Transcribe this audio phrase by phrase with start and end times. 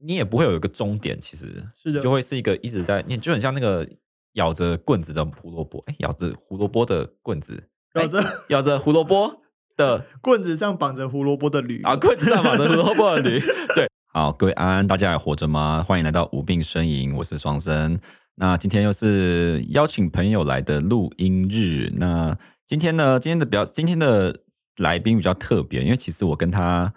[0.00, 1.66] 你也不会有一个终点，其实。
[1.76, 3.88] 是的，就会是一个一直在，你就很像那个
[4.34, 9.42] 咬着棍子的胡萝卜，哎，咬着胡萝卜的棍子，咬着咬着胡萝卜
[9.76, 11.82] 的 棍子上绑着胡萝卜的驴。
[11.82, 13.40] 啊，棍子上绑着胡萝卜的驴，
[13.74, 15.82] 对，好，各位安安，大家还活着吗？
[15.82, 17.98] 欢迎来到无病呻吟，我是双生，
[18.36, 24.42] 那今天又是邀请朋友来的录音日，那今天呢，今天的比较，今天的
[24.76, 26.94] 来宾比较特别，因为其实我跟他。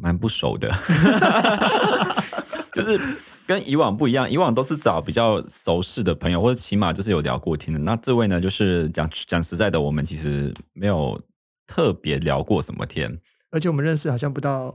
[0.00, 0.72] 蛮不熟的，
[2.72, 2.98] 就是
[3.48, 7.80] 跟以往不一样，以往都是找比较熟识的朋友，或者起码就是有聊过天的。
[7.80, 11.20] 那这位呢，就是讲讲实在的，我们其实没有
[11.66, 13.18] 特别聊过什么天，
[13.50, 14.72] 而且我们认识好像不到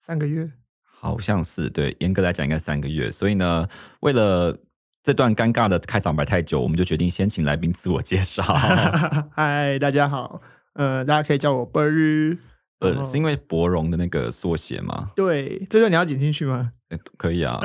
[0.00, 0.50] 三个月，
[0.82, 3.12] 好像是对，严格来讲应该三个月。
[3.12, 3.68] 所以呢，
[4.00, 4.56] 为了
[5.02, 8.42] 这段尴尬的开场白太久，我们就决定先请来宾自我介绍。
[9.30, 10.40] 嗨，大家好，
[10.72, 12.38] 呃，大家可以叫我波日。
[12.82, 15.10] 呃，是因为博荣的那个缩写吗？
[15.16, 16.72] 对，这个你要剪进去吗？
[17.16, 17.58] 可以啊。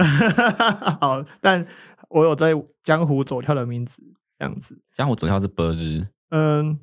[1.01, 1.65] 好，但
[2.09, 4.01] 我有在江湖走跳的名字，
[4.39, 4.81] 这样子。
[4.95, 6.07] 江湖走跳是波日。
[6.29, 6.79] 嗯，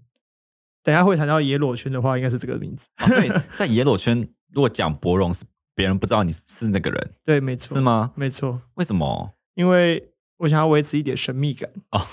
[0.82, 2.88] 等一下会谈到野裸圈的话，应该是这个名字。
[2.98, 7.14] 哦、所以在野裸圈，如果讲博荣，是别人不知道你是那个人。
[7.24, 7.74] 对，没错。
[7.76, 8.12] 是吗？
[8.14, 8.60] 没错。
[8.74, 9.34] 为什么？
[9.54, 11.70] 因为我想要维持一点神秘感。
[11.92, 12.06] 哦，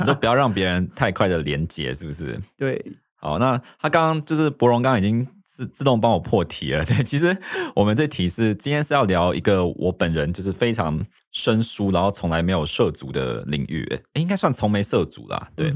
[0.00, 2.40] 你说不要让别人太快的连接，是不是？
[2.58, 2.84] 对。
[3.14, 5.28] 好，那他刚刚就是博荣，刚刚已经。
[5.54, 7.36] 是自动帮我破题了， 对，其实
[7.74, 15.70] 我们这题是今天是要聊一个我本人就是非常生疏，然后从来没有涉足的领域，诶，应该算从没涉足啦，对，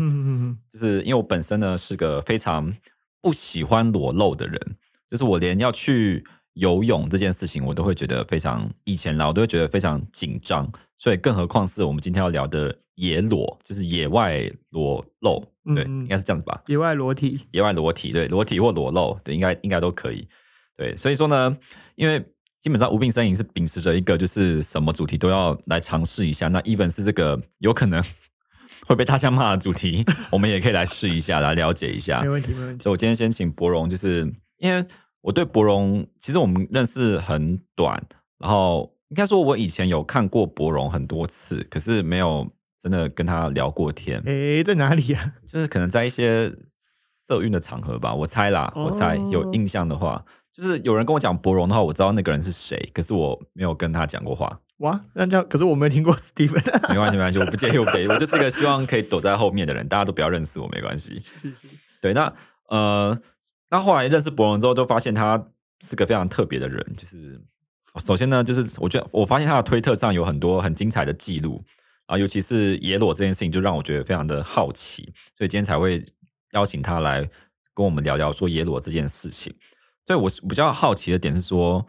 [0.73, 2.75] 就是因为我本身呢是个非常
[3.21, 4.77] 不喜欢裸露的人，
[5.11, 6.25] 就是我连要去
[6.57, 12.77] 游泳这件事情，我都会觉得非常以前啦，我都会觉得非常紧张，所以更何况是我们今天要聊的。
[12.97, 16.63] 野裸就是野外裸露，对，嗯、应该是这样子吧？
[16.67, 20.27] 野外裸体，野外裸体，对，裸体或裸露，对，应该应该都可以，
[20.79, 20.97] 对。
[20.97, 21.55] 所以说呢，
[21.97, 22.19] 因为
[22.63, 26.49] 基本上无病呻吟是秉持着一个就是什么主题都要来尝试一下。
[26.49, 28.03] 那 even 是这个有可能
[28.87, 32.23] 会被大家骂的主题，我们也可以来试一下，来了解一下。
[32.25, 32.83] 没问题，没问题。
[32.83, 34.21] 所以我今天先请柏荣，就是
[34.57, 34.83] 因为
[35.27, 38.03] 我对博荣其实我们认识很短，
[38.39, 42.49] 然后应该说我以前有看过博荣很多次，可是没有。
[42.79, 45.33] 真的跟他聊过天，诶、欸，在哪里啊？
[45.51, 46.53] 就是可能在一些
[47.27, 54.61] 社运的场合吧，我猜啦，哦、我猜有印象的话，就是有人跟我讲博荣的话，我知道那个人是谁，可是我没有跟他讲过话。
[54.77, 56.63] 哇，那这样，可是我没有听过 Steven。
[56.91, 61.21] 没关系，没关系，我不介意，我不介意，我就是一个希望可以躲在后面的人，大家都不要认识我，没关系。
[62.01, 62.33] 对，那
[62.69, 63.19] 呃，
[63.71, 65.51] 那后来认识柏荣之后，就发现他
[65.81, 66.95] 是个非常特别的人。
[66.97, 67.41] 就是
[68.05, 71.65] 首先呢，就是我觉得我发现他的推特上有很多很精彩的记录。
[72.07, 76.07] 啊，尤其是野裸这件事情，就让我觉得非常的好奇，所以今天才会
[76.53, 77.29] 邀请他来
[77.75, 79.53] 跟我们聊聊说野裸这件事情。
[80.07, 81.85] 所以我比较好奇的点是说，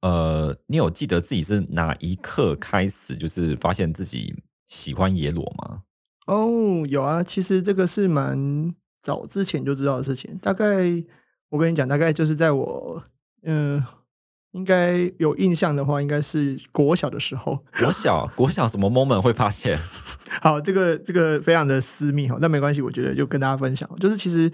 [0.00, 4.34] 呃，你有记得自己是哪一刻开始就是发现自己
[4.68, 5.82] 喜欢野裸吗？
[6.26, 10.38] 哦，有啊，其实这个是蛮早之前就知道的事情。
[10.42, 10.66] 大概
[11.48, 13.04] 我跟你讲，大概就是在我
[13.42, 13.78] 嗯。
[13.78, 13.86] 呃
[14.52, 17.64] 应该有印象的话，应该是国小的时候。
[17.78, 19.78] 国小，国小什么 moment 会发现？
[20.42, 23.88] 好，这个这个非常的私密哈，但没关系，我觉得就跟大家分享。
[24.00, 24.46] 就是其实，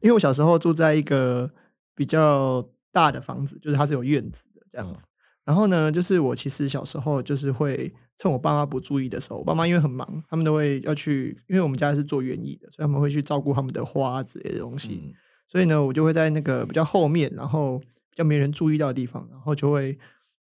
[0.00, 1.50] 因为我小时候住在一个
[1.94, 5.02] 比较大的房子，就是它是有院子的这样子。
[5.44, 15.00] 然后呢，就是我其实小时候就是会趁我爸妈不注意的时候，我爸妈因为很忙，他们都会要去，因为我们家是做园艺的，所以他们会去照顾他们的花之类的东西。
[15.02, 15.12] 嗯、
[15.48, 17.80] 所以呢，我就会在那个比较后面，然后。
[18.14, 19.98] 比较没人注意到的地方，然后就会，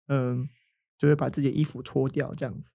[0.10, 0.46] 嗯，
[0.98, 2.74] 就会把自己的衣服脱掉这样子，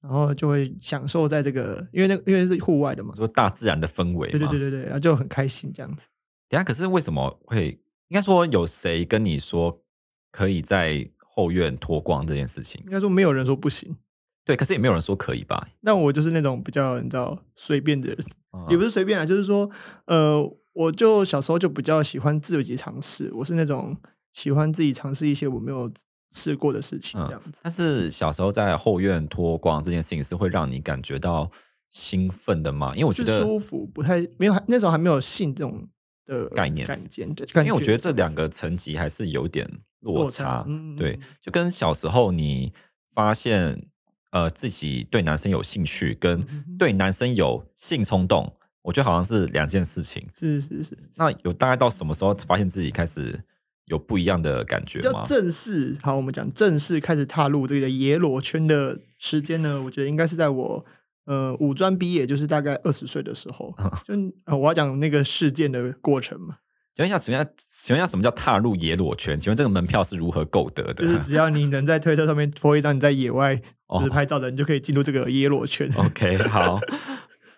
[0.00, 6.06] 然后就会享受在这个，因为那个因为是户外的嘛，说大自然的氛围，对对对对对，然后就很开心这样子。
[6.48, 7.70] 等下，可是为什么会？
[8.06, 9.82] 应该说有谁跟你说
[10.30, 12.80] 可以在后院脱光这件事情？
[12.84, 13.96] 应该说没有人说不行，
[14.44, 15.68] 对，可是也没有人说可以吧？
[15.82, 18.18] 那我就是那种比较你知道随便的人，
[18.52, 19.70] 嗯、也不是随便啊，就是说，
[20.06, 20.42] 呃，
[20.72, 23.96] 我就小时候就比较喜欢自由级尝试，我是那种。
[24.36, 25.90] 喜欢自己尝试一些我没有
[26.30, 27.60] 试过的事情，这样子、嗯。
[27.62, 31.50] 但是小时候在后院脱光这件事情是会让你感觉到
[31.90, 32.92] 兴奋的吗？
[32.94, 35.88] 因为我觉得舒服，不太没有那时候还没有性这种
[36.26, 37.24] 的概念感觉。
[37.24, 39.68] 因为我觉得这两个层级还是有点
[40.00, 40.64] 落差。
[40.66, 42.72] 嗯、对，就跟小时候你
[43.14, 43.86] 发现
[44.32, 46.46] 呃自己对男生有兴趣，跟
[46.78, 48.52] 对男生有性冲动，
[48.82, 50.26] 我觉得好像是两件事情。
[50.34, 50.98] 是是是。
[51.14, 53.44] 那有大概到什么时候发现自己开始？
[53.86, 55.22] 有不一样的感觉吗？
[55.24, 59.80] 正式好，我们讲正式开始踏入这个野裸圈的时间呢？
[59.84, 60.84] 我觉得应该是在我
[61.26, 63.74] 呃五专毕业，就是大概二十岁的时候。
[64.04, 64.14] 就
[64.56, 66.56] 我要讲那个事件的过程嘛。
[66.94, 69.38] 请问一下，请问一下，请问一下，什么叫踏入野裸圈？
[69.38, 71.04] 请问这个门票是如何购得的？
[71.04, 75.90] 就是只要你能在推特上面 po 一张你在野外就是拍照的，你就可以进入这个野裸圈。
[75.94, 76.80] 哦、OK，好。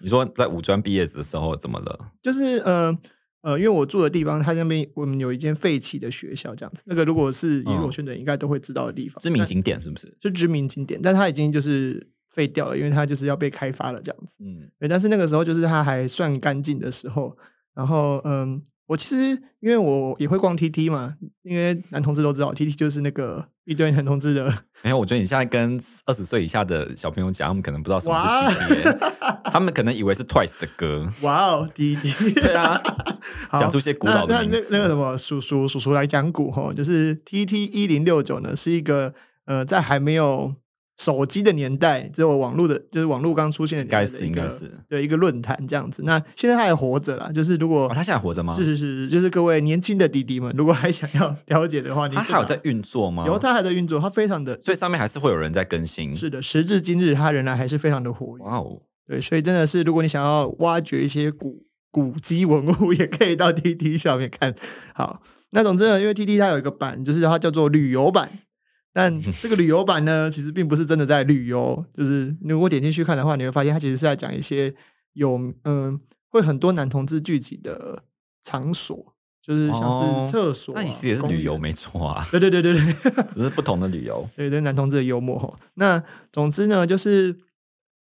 [0.00, 2.12] 你说在五专毕业的时候怎么了？
[2.20, 2.96] 就是呃
[3.42, 6.82] 呃，因为我住的地方，它那边我们有一间废弃的学校，这样子。
[6.86, 9.22] 那个如果是野裸圈的人，应该都会知道的地方。
[9.22, 10.16] 知名景点是不是？
[10.20, 12.08] 就知名景点，但它已经就是
[12.38, 14.36] 废掉了，因为它就是要被开发了这样子。
[14.38, 14.88] 嗯，对。
[14.88, 17.36] 但是那个时候就是它还算干净的时候，
[17.74, 18.62] 然后嗯。
[18.88, 24.46] 我其实因为我也会逛 TT 嘛，因为男同志都知道 TT 就是那个一堆男同志的。
[24.82, 28.18] 没有，我觉得你现在跟二十岁以下的小朋友讲，他们可能不知道什么
[28.50, 31.12] 是 TT，哇他们可能以为是 Twice 的歌。
[31.20, 32.80] 哇哦，TT， 对啊，
[33.52, 34.68] 讲出一些古老的名字。
[34.70, 39.12] 那那，那个什么，叔叔叔叔来讲古哈，就是 TT 一零六九呢，是一个
[39.44, 40.54] 呃，在还没有。
[40.98, 46.02] 手机的年代，只有网络的，就是网络刚出现的年代的一是，对一个论坛这样子。
[46.04, 48.54] 那现在他还活着啦，就是如果、哦、他现在活着吗？
[48.56, 53.24] 是是是，就是各位年轻的弟弟们，如果还想要 了解的话，他还有在运作吗？
[53.26, 56.16] 有，他还在运作，他非常的，所以上面还是会有人在更新。
[56.16, 58.44] 是的，时至今日，他仍然还是非常的活跃。
[58.44, 64.52] 哇哦，对，所以真的是，如果你想要挖掘一些古古迹文物，也可以到 TT 上面看。
[64.94, 68.40] 好，那总之呢，因为 TT 它有一个版，就是它叫做旅游版。
[68.98, 71.86] 但这个旅游版呢，其实并不是真的在旅游。
[71.92, 74.74] 就是如果点进去看的话，你会发现它其实是在讲一些
[75.12, 78.02] 有嗯，会很多男同志聚集的
[78.42, 80.82] 场所，就是像是厕所、啊。
[80.82, 82.26] 那其实也是旅游没错啊。
[82.32, 82.92] 对对对对对，
[83.32, 84.28] 只是不同的旅游。
[84.34, 85.56] 对对，男同志的幽默。
[85.74, 86.02] 那
[86.32, 87.36] 总之呢，就是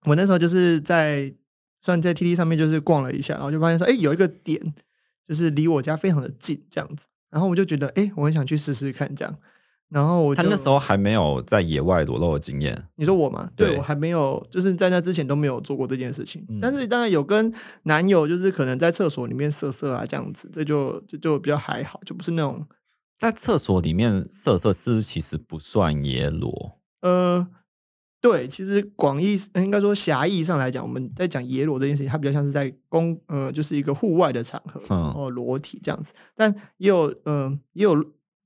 [0.06, 1.34] 我那时候就是在
[1.82, 4.74] 算在 TT 上面就是逛了一下，然后就发现说，哎，有一个点
[5.28, 7.08] 就是离我家非常的近，这样子。
[7.32, 9.36] 然后我就觉得，哎，我很想去试试看这样。
[9.96, 12.90] 然后我他那时候还没有在野外裸露的经验。
[12.98, 13.50] 你说我吗？
[13.56, 16.46] 对，对我还没有，就是在那之前都没有做过这件事情。
[16.50, 17.54] 嗯、但是当然有跟
[17.84, 22.68] 男友，就是可能在厕所里面色色啊这样子，这就这就比较还好，就不是那种
[23.18, 26.78] 在厕所里面色色，是不是其实不算野裸？
[27.02, 27.48] 呃，
[28.20, 36.12] 对，其实广义应该说狭义上来讲，我们在讲野裸这件事情，它比较像是在公呃，就是一个户外的场合，然后裸体这样子。
[36.14, 38.06] 嗯、但也有嗯、呃，也有。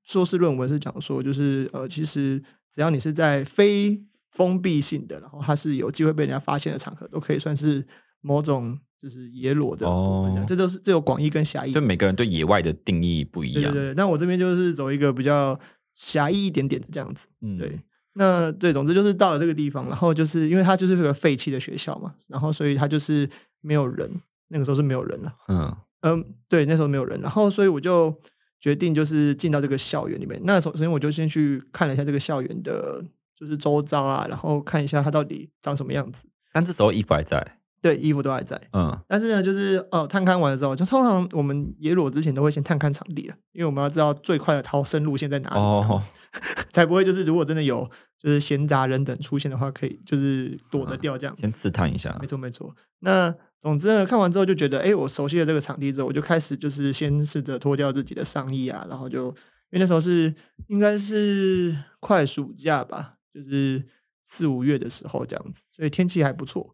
[0.09, 2.41] 硕士论文是讲说，就是呃，其实
[2.71, 7.85] 只要你是在非封闭性的，然后它是有机会被人家发现的场合，都可以算是
[8.19, 9.85] 某种就是野裸的。
[9.85, 11.73] 哦，这都是这有广义跟狭义。
[11.73, 13.71] 就每个人对野外的定义不一样。
[13.71, 15.59] 对对对，那我这边就是走一个比较
[15.93, 17.27] 狭义一点点的这样子。
[17.41, 17.79] 嗯，对。
[18.13, 23.29] 那对，总之就是到了这个地方，然后就是因为它就是个废弃的学校嘛，然后所以它就是
[23.61, 24.09] 没有人，
[24.47, 25.35] 那个时候是没有人了。
[25.49, 28.19] 嗯嗯，对，那时候没有人，然后所以我就。
[28.59, 30.39] 决定就是进到这个校园里面。
[30.43, 33.03] 那首先我就先去看了一下这个校园的，
[33.35, 36.25] 就是周遭啊，然后看一下它到底长什么样子。
[36.51, 38.59] 但这时候衣服还在，对，衣服都还在。
[38.73, 46.03] 嗯，但是呢，就是哦，探勘完了之后，就通常我们野裸之前都会先探勘场地了，因为我们要知道最快的逃生路线在哪里，哦，
[46.73, 47.89] 才不会就是如果真的有
[48.19, 51.41] 就是闲杂人等出现的话，可以就是躲得掉这样，嗯。
[51.41, 52.75] 先试探一下，没错没错。
[52.99, 53.35] 那。
[53.59, 60.33] 总之呢，看完之后就觉得，哎，我熟悉了这个场地之后，我就开始就是先试着脱掉自己的上衣啊，然后就因为那时候是
[60.67, 63.83] 应该是快暑假吧，就是
[64.23, 66.73] 四五月的时候这样子，所以天气还不错，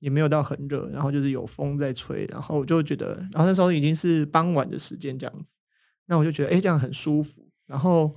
[0.00, 5.58] 也没有到很热，然后就是有风在吹，然后我就觉得，然后那时候已经是傍晚的时间这样子，
[6.06, 7.48] 那我就觉得，哎，这样很舒服。
[7.66, 8.14] 然后，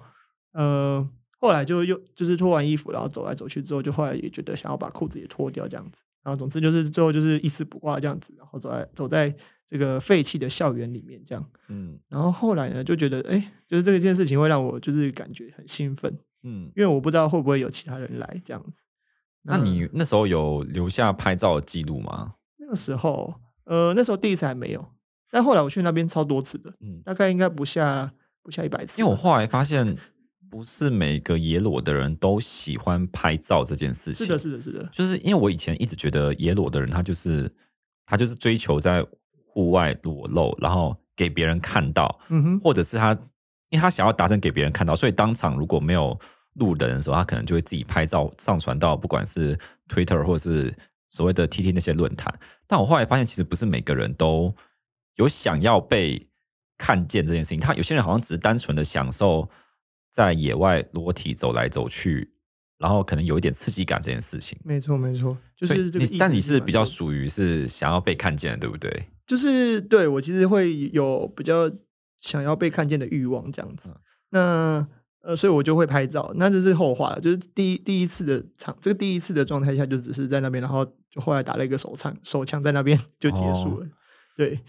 [0.51, 1.07] 呃，
[1.39, 6.01] 后来就又就是脱完衣服，然后走来走去之后，就后来也觉得想要把裤子也脱掉这样子。
[6.27, 9.33] 然后，总之就是最后就是一丝不挂这样子，然后走在走在
[9.65, 11.49] 这个废弃的校园里面这样。
[11.69, 16.13] 嗯，然后后来呢，就觉得哎，就是这件事情会让我就是感觉很兴奋。
[16.43, 18.81] 嗯，因为我不知道会不会有其他人来这样子。
[19.43, 22.33] 那，那你那时候有留下拍照的记录吗？
[22.57, 24.85] 那个时候，呃，那时候第一次还没有，
[25.31, 28.11] 但后来我去那边超多次的，嗯，大概应该不下
[28.43, 29.01] 不下一百次。
[29.01, 29.95] 因为我后来发现。
[30.57, 34.25] 不是每个野裸的人都喜欢拍照这件事情。
[34.25, 34.89] 是的，是的，是的。
[34.91, 37.47] 就是因为我以前一直觉得野裸的人，他就是
[38.07, 39.05] 他就是追求在
[39.45, 43.11] 户外裸露，然后给别人看到，嗯哼，或者是他
[43.69, 46.19] 因为他想要达成给别人看到，所以当场如果没有
[46.55, 49.55] 路人的时候，他可能就会自己拍照上传到不管是
[49.87, 50.75] Twitter 或者是
[51.11, 52.33] 所谓的 TT 那些论坛。
[52.65, 54.55] 但我后来发现，其实不是每个人都
[55.17, 56.27] 有想要被
[56.79, 57.59] 看见这件事情。
[57.59, 59.47] 他有些人好像只是单纯的享受。
[60.17, 62.33] 在野外裸体走来走去，
[62.79, 66.07] 然后可能有一点刺激感这件事情，没错没错，就是这个。
[66.17, 69.09] 但你是比较属于是想要被看见的，对不对？
[69.27, 71.71] 就是对我其实会有比较
[72.19, 73.89] 想要被看见的欲望这样子。
[73.91, 74.87] 嗯、那
[75.21, 76.33] 呃，所以我就会拍照。
[76.37, 83.85] 那这是后话了，就是第一第一次的场，这个第一次的状态下就只是在那边，然后就后来打了一个手枪，手枪在那边就结束了。
[83.85, 83.89] 哦、
[84.35, 84.61] 对。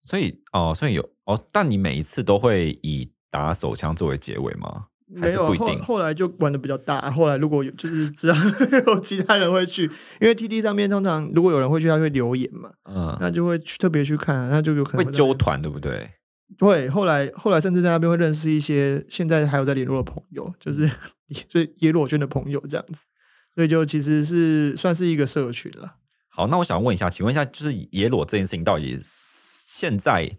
[0.00, 4.86] 所以哦，所以有哦，但你每一次都会以打手枪作为结尾吗？
[5.08, 7.08] 没有，后后来就玩的比较大。
[7.10, 8.34] 后来如果有就是知道
[8.88, 9.84] 有其他人会去，
[10.20, 16.10] 因为 T T 上面通常如果有人会去，他会留言嘛，嗯，那就会去特别去看，那就有可能会揪团，对不对？
[16.58, 20.90] 对，后来后来甚至在那边会认识一些现在还有在联络的朋友，就是
[21.48, 23.06] 所以耶鲁圈的朋友这样子，
[23.54, 25.96] 所以就其实是算是一个社群了。
[26.28, 30.36] 好，那我想问一下，请问一下，就是耶鲁这件事情到底现在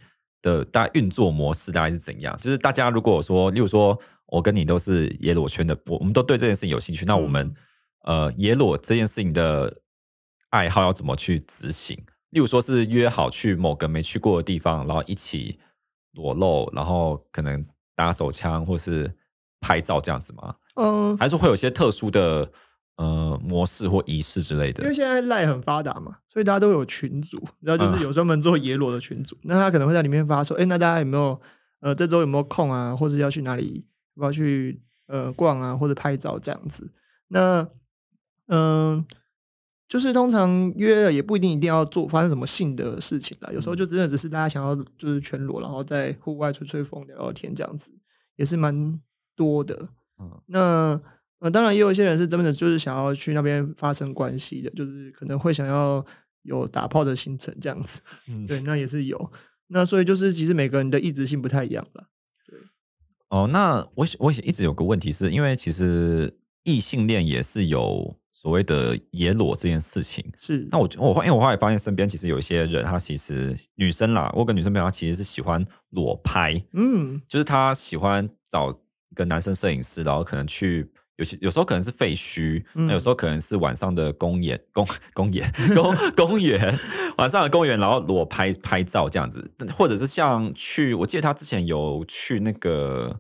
[0.48, 2.38] 的大概运作模式大概是怎样？
[2.42, 4.00] 就是大家如果说，例如说。
[4.30, 7.06] 我跟你都是耶裸圈的，我我们都对这件事情有兴趣。
[7.06, 7.48] 那我们、
[8.04, 9.74] 嗯、呃耶裸这件事情的
[10.50, 11.96] 爱好要怎么去执行？
[12.32, 15.58] 例如说是约好去某个没去过的地方，然后一起
[16.12, 19.10] 裸露，然后可能打手枪或是
[19.62, 20.56] 拍照这样子吗？
[20.76, 22.52] 嗯，还是会有一些特殊的
[22.98, 24.84] 呃模式或仪式之类的？
[24.84, 31.40] 因为现在赖很发达嘛，所以大家都有群组，然后就是有专门做野裸的群组、嗯，那他可能会在里面发说：“哎、欸，那大家有没有
[31.80, 32.96] 呃这周有没有空啊？
[32.96, 36.92] 或者要去哪里？”我要去呃逛啊，或者拍照这样子。
[37.28, 37.62] 那
[38.48, 39.06] 嗯、呃，
[39.88, 43.52] 就是通常约了也不一定一定要做发生什么性的事情啦。
[43.54, 47.92] 有时候就真的只是大家想要就是全裸，然后在户外吹吹风、聊聊天这样子，
[48.38, 49.00] 也是蛮
[49.36, 49.90] 多的。
[50.20, 51.00] 嗯，那
[51.40, 56.04] 呃当然也有一些人是真的就是想要去那边发生关系的，就是可能会想要
[56.42, 58.02] 有打炮的行程这样子。
[58.28, 59.32] 嗯，对，那也是有。
[59.68, 62.08] 那所以就是其实每个人的意志性不太一样了。
[62.48, 62.58] 对
[63.30, 70.26] 哦，那我我一直有个问题是，是因为其实异性恋也是有所谓的野裸这件事情。
[70.40, 80.90] 是，那我我因为我后来发现身边其实有一些人，他其实女生啦，我跟女生朋友，她其实是喜欢裸拍，嗯，就是她喜欢找一个男生摄影师，然后可能去。
[81.18, 86.78] 有些有时候可能是废墟，那有时候可能是晚上的公园、公公园、公公园，
[87.18, 93.20] 晚上的公园，然后裸拍拍照这样子，或者是像去，我记得他之前有去那个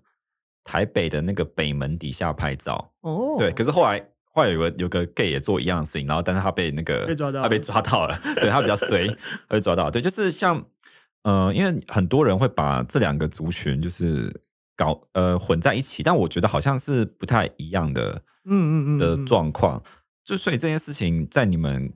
[0.63, 10.63] 台北的那个北门底下拍照哦，对，可是后来后来有个有个 gay 也做一样的事情，然后但是他被那个被抓到，他被抓到了，对他比较衰，他被抓到，对，就是像
[11.23, 14.41] 呃，因为很多人会把这两个族群就是。
[14.77, 19.83] 搞呃混在一起，但我觉得好像是不太一样的，嗯嗯嗯的状况。
[20.23, 21.91] 就所以这件事情在你们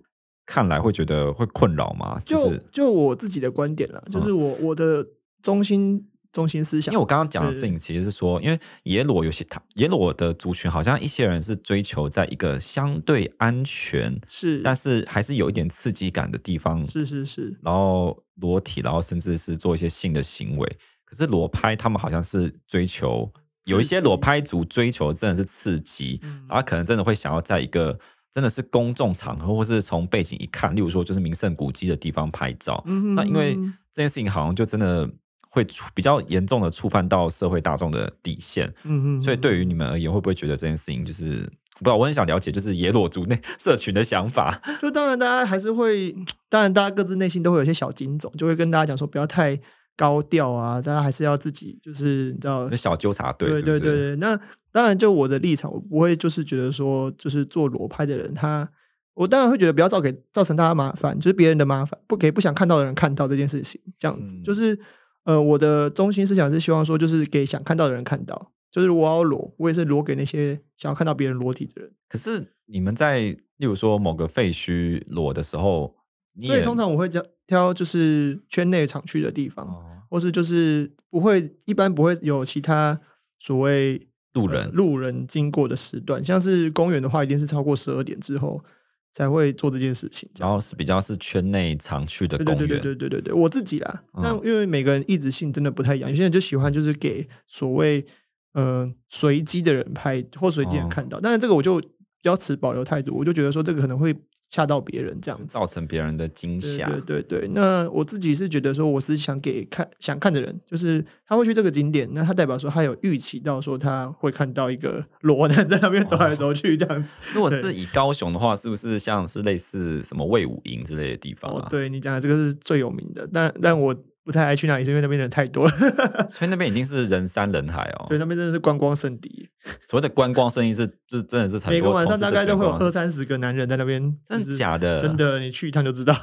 [0.45, 2.21] 看来会觉得会困扰吗？
[2.25, 5.05] 就是、就就我自己的观点了，就是我、嗯、我的
[5.41, 6.93] 中心中心思想。
[6.93, 20.77] 因为我刚刚讲的事情其实是说，因为野裸有些他野裸的族群，好像一些人是追求在一个相对安全是，但是还是有一点刺激感的地方，是是是，然后裸体，然后甚至是做一些性的行为。
[21.11, 23.29] 可是裸拍，他们好像是追求
[23.65, 27.99] 有一些裸拍族追求真的是刺激，然后可能真的会想要在一个
[28.33, 32.81] 真的是公众场合，或是从背景一看，例如说就是名胜古迹的地方拍照。
[33.15, 33.55] 那因为
[33.93, 35.07] 这件事情好像就真的
[35.49, 38.73] 会比较严重的触犯到社会大众的底线。
[39.21, 41.41] 所以对于你们而言，会不会觉得这件事情就是
[41.77, 41.97] 不知道？
[41.97, 44.61] 我很想了解，就是野裸族内 社群的想法。
[44.81, 46.15] 就当然大家还是会，
[46.47, 49.59] 当然大家各自内心都会有些小警总，就会跟大家讲说不要太。
[50.01, 53.47] 高调啊，大家还是要自己，就是你知道，小纠察队。
[53.49, 54.35] 对对对对，那
[54.71, 58.67] 当然，就我的立场，我不会就是觉得说，就是做裸拍的人，他
[59.13, 64.79] 我当然会觉得不要造给造成大家麻烦，就是别人的麻烦，不给不想看到的人看到这件事情，这样子，嗯、就是
[65.25, 71.91] 呃，我的中心思想是希望说，就是给想看到的人看到，就是我要裸，我也是裸给那些想要看到别人裸体的人。
[72.09, 73.19] 可是你们在
[73.57, 76.00] 例如说某个废墟裸的时候。
[76.45, 83.01] 所以通常我会挑挑就是圈内常去的地方，哦，或是就是不会一般不会有其他
[83.37, 88.63] 所谓路人、呃、路人经过的时段，像是公园的话，一定是超过十二点之后
[89.11, 90.29] 才会做这件事情。
[90.39, 94.03] 然后是比较是圈内常去的公园，对对对对对对，我自己啦。
[94.13, 98.05] 那、嗯、因为每个人意志性真的不太一样，有些人就喜欢就是给所谓
[98.53, 104.15] 呃随机的人拍或随机人看到，哦，但是这个我就比较持保留态度，我就觉得说这个可能会。
[104.51, 106.87] 吓到别人这样子，造成别人的惊吓。
[106.87, 117.15] 对对对，那我自己是觉得说，我是想给看想看的人，就是他会去这个景点，那他代表说他有预期到说他会看到一个裸男在那边走来走去这样子。
[117.33, 121.63] 如果是以高雄的话，是不是像是类似什么魏武营之类的地方啊？
[121.65, 123.95] 哦，对你讲的这个是最有名的，但但我。
[124.23, 125.71] 不太爱去那里，是因为那边人太多了，
[126.29, 128.05] 所以那边已经是人山人海哦。
[128.09, 129.49] 对，那边真的是观光圣地。
[129.87, 134.15] 所谓的观光圣地是，就是真的是每个晚上大概都会有二三十个男人在那边。
[134.25, 135.01] 真的假的？
[135.01, 136.15] 真的，你去一趟就知道。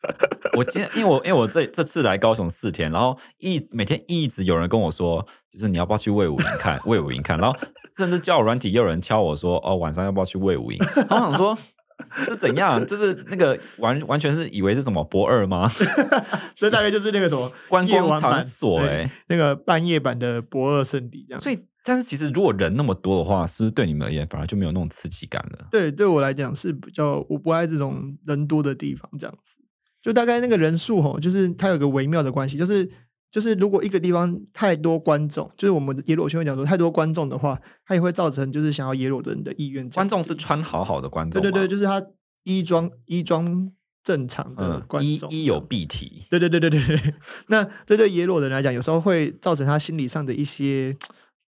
[0.56, 7.58] 我今天因为我因为我这这次来高雄四天，然后一每天一直有人跟我说，就是你要不要去魏武营看 魏武营看，然后
[7.96, 10.78] 甚至叫我软体，也有人敲我说，哦，晚上要不要去魏武营？
[11.08, 11.56] 我想说。
[12.26, 12.86] 是怎样？
[12.86, 15.70] 就是那个完完全是以为是什么博二吗？
[16.56, 21.40] 这大概就是那个什么 观光场所哎、欸，那个半夜版的博二圣地这样。
[21.40, 25.68] 所以，但是其实如果人那么多的话，是不是对你们而言反而就没有那种刺激感了？
[25.70, 29.58] 对，对我来讲是比较我不爱这种人多的地方这样子。
[30.02, 32.90] 就大概那个人数吼，就是它有个微妙的关系，就是。
[33.36, 39.86] 就是如果一个地方太多观众，就是我们耶鲁圈会讲说太多观众的话，它也会造成就是想要耶鲁的人的意愿。
[39.90, 42.02] 观众是穿好好的观众，对对对，就是他
[42.44, 43.70] 衣装衣装
[44.02, 46.24] 正常的观众，衣衣有蔽体。
[46.30, 47.14] 对对对对对对。
[47.48, 50.96] 那这对耶鲁的人来讲，有时候会造成他心理上的一些。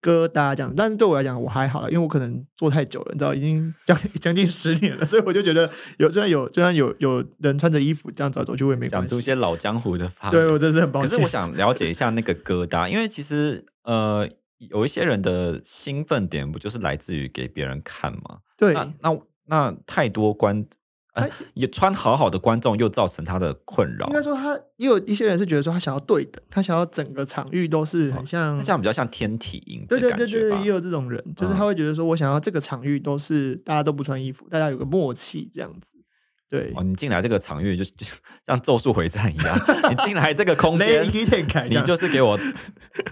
[0.01, 8.87] 疙瘩这样，但是对我来讲我还好了，因为我可能做太久了，你知道，已经 将将近十年了，所以我就觉得有虽然有虽然有有人穿着衣服这样走走，就会没。
[8.87, 11.09] 讲出一些老江湖的话， 对我真是很抱歉。
[11.09, 14.27] 可是我想了解一下那个疙瘩，因为其实呃，
[14.57, 18.39] 有一些人的兴奋点不就是来自于给别人看吗？
[18.57, 20.65] 对，那那那太多观。
[21.53, 24.07] 也穿好好的观众又造成他的困扰。
[24.07, 29.85] 应该说，他也有一些人是觉得说，他想要对等，他想要整个场域都是很像，这样比较像天体营。
[29.87, 35.97] 对对对对，也有这种人，就是他会觉得说，我想要这个场域都是大家都不穿衣服，大家有个默契这样子。
[36.49, 38.05] 对，哦，你进来这个场域就就
[38.45, 39.59] 像咒术回战一样，
[39.91, 41.03] 你进来这个空间，
[41.69, 42.39] 你就是给我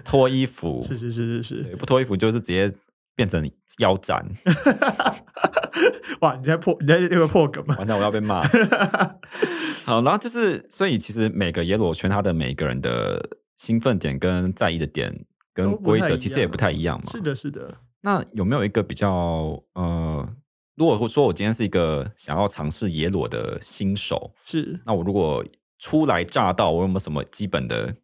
[0.06, 0.80] 脱衣服。
[0.86, 2.72] 是是是是是，不脱衣服就是直接
[3.14, 4.24] 变成腰斩。
[6.26, 6.36] 哇！
[6.36, 7.76] 你在破，你在那个破梗吗？
[7.78, 8.42] 完蛋，我要被骂。
[9.86, 17.12] 好，然后就是，所以其实每个野裸圈，他的每个人的兴奋点跟在意的点跟规则，其实也不太一样嘛。
[17.12, 17.76] 是的，是的。
[18.00, 20.28] 那有没有一个比较呃，
[20.74, 25.44] 如果说我今天是一个想要尝试野裸的新手，是，那我如果
[25.78, 27.94] 初来乍到，我有没有什么基本的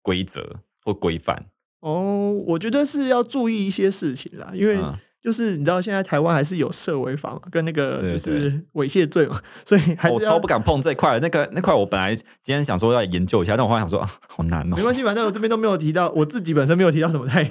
[0.00, 1.46] 规则或规范？
[1.80, 4.76] 哦，我觉得是要注意一些事情啦，因为。
[4.76, 11.20] 嗯就是你知道现在台湾还是有涉违法嘛，跟那个就是 猥亵罪嘛，所以还是我超不敢碰这块。
[11.20, 14.76] 那个那块我本来今天想说要研究一下，但我后来想说啊，好难哦。
[14.76, 17.48] 没关系，反正我这边都没有提到，我自己本身没有提到什么太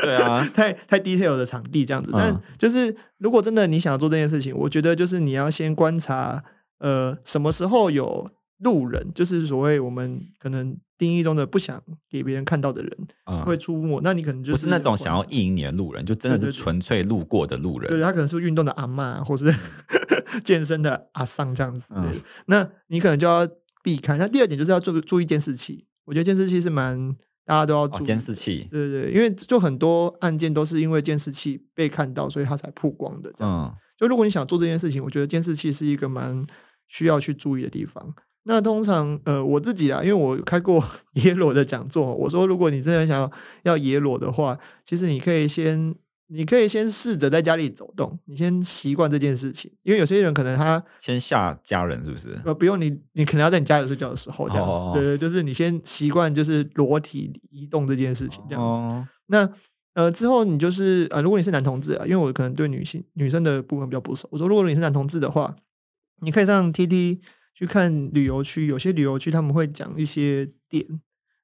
[0.00, 2.12] 对啊， 太太 detail 的场地这样子。
[2.14, 6.44] 但就是如果真的你想要做这件事情，我觉得就是你要先观察，
[6.78, 10.78] 呃，什么时候有路人，就是所谓我们可能。
[10.98, 12.90] 定义中的不想给别人看到的人
[13.44, 17.88] 会出没，嗯、那你可能就是不是那种想要意淫你的路人，就真的是纯粹路过的路人。
[17.88, 19.44] 对，他可能是运动的阿嬷，或是
[20.42, 21.94] 健身的阿桑这样子。
[21.94, 23.48] 嗯、那你可能就要
[23.80, 24.18] 避开。
[24.18, 28.06] 那第二点就是要注注意监视器，我觉得监视器是蛮大家都要注意。
[28.08, 33.32] 监视器，对对对，因为就很多案件都是因为监视器被看到，所以他才曝光的。
[33.38, 36.42] 这样子，嗯、就如果你想做这件事情，我觉得监视器是一个蛮
[36.88, 38.16] 需要去注意的地方。
[38.50, 40.82] 那通常，呃，我自己啊，因为我开过
[41.22, 43.30] 耶裸的讲座，我说，如果你真的想要
[43.64, 45.94] 要耶裸的话，其实你可以先，
[46.28, 52.40] 你可以先试着在家里走动，你先习惯这件事情，因为有些人可能他先吓家人，是不是？
[52.46, 58.80] 呃，不用你，你可能要在你家里睡觉的时候这样子，哦哦哦对对，就是你先习惯就是裸体移动这件事情这样子。
[58.82, 59.46] 哦、那
[59.92, 65.54] 呃之后你就是呃，如果你是男同志啊，因为我可能对女性女生的部分比较不熟，我说如果你是男同志的话，
[66.22, 67.18] 你可以上 TT。
[67.58, 70.84] 去看旅游区，有些旅游区他们会讲一些点，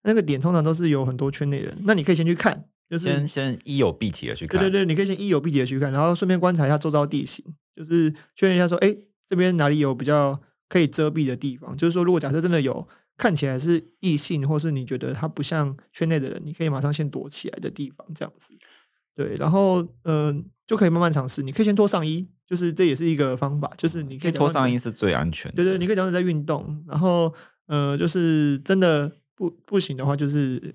[0.05, 8.97] 那个点通常都是有很多圈内人，那你可以先去看，就是先先一有必体的去看，对对对，你可以先一有必体的去看，然后顺便观察一下周遭地形，就是确认一下说，哎，
[9.27, 12.87] 这边哪里有比较可以遮蔽的地方，就是说如果假设真的有
[13.19, 18.55] 看起来是异性，或是你觉得他不像圈内的人，你可以马上先躲起来的地方，这样子，
[19.17, 22.29] 对，然后嗯、呃，就可以慢慢尝试，你可以先脱上衣。
[22.47, 25.57] 就是这也是一个方法，就是你可以脱上衣是最安全的。
[25.57, 27.33] 对对，你可以讲你在运动，然后
[27.67, 30.75] 呃，就是真的不不行的话，就是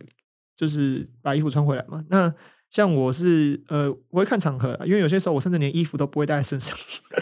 [0.57, 2.03] 就是把衣服穿回来嘛。
[2.09, 2.33] 那
[2.71, 6.75] 像我是呃，我会看场合，因为有些时候我甚至连衣服都不会带在身上，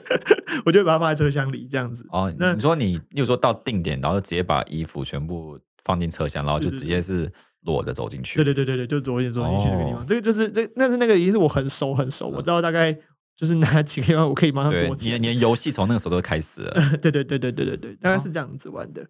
[0.64, 2.08] 我就会把它放在车厢里这样子。
[2.10, 7.30] 哦，那你说你，你有说到定点，然后直接把衣服全部放进车厢，然后就直接是
[7.68, 8.38] 裸的走进去。
[8.38, 10.02] 对对对对对，就裸着走进去那个地方。
[10.02, 12.98] 哦、这个就是这，但是那个已经是我很熟很熟，我知道大概。
[13.40, 15.20] 就是拿几个地方，我可以马上躲起来。
[15.20, 16.74] 你你游戏从那个时候都开始了。
[17.00, 19.08] 对对对对对对对，大概是这样子玩的。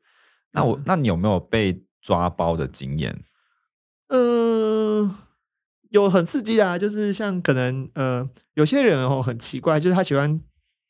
[0.52, 3.24] 那我那你有没有被抓包的经验？
[4.10, 5.16] 嗯，
[5.92, 10.42] 有很刺激的啊，就是像可能呃，有些人哦很奇怪，就是他喜欢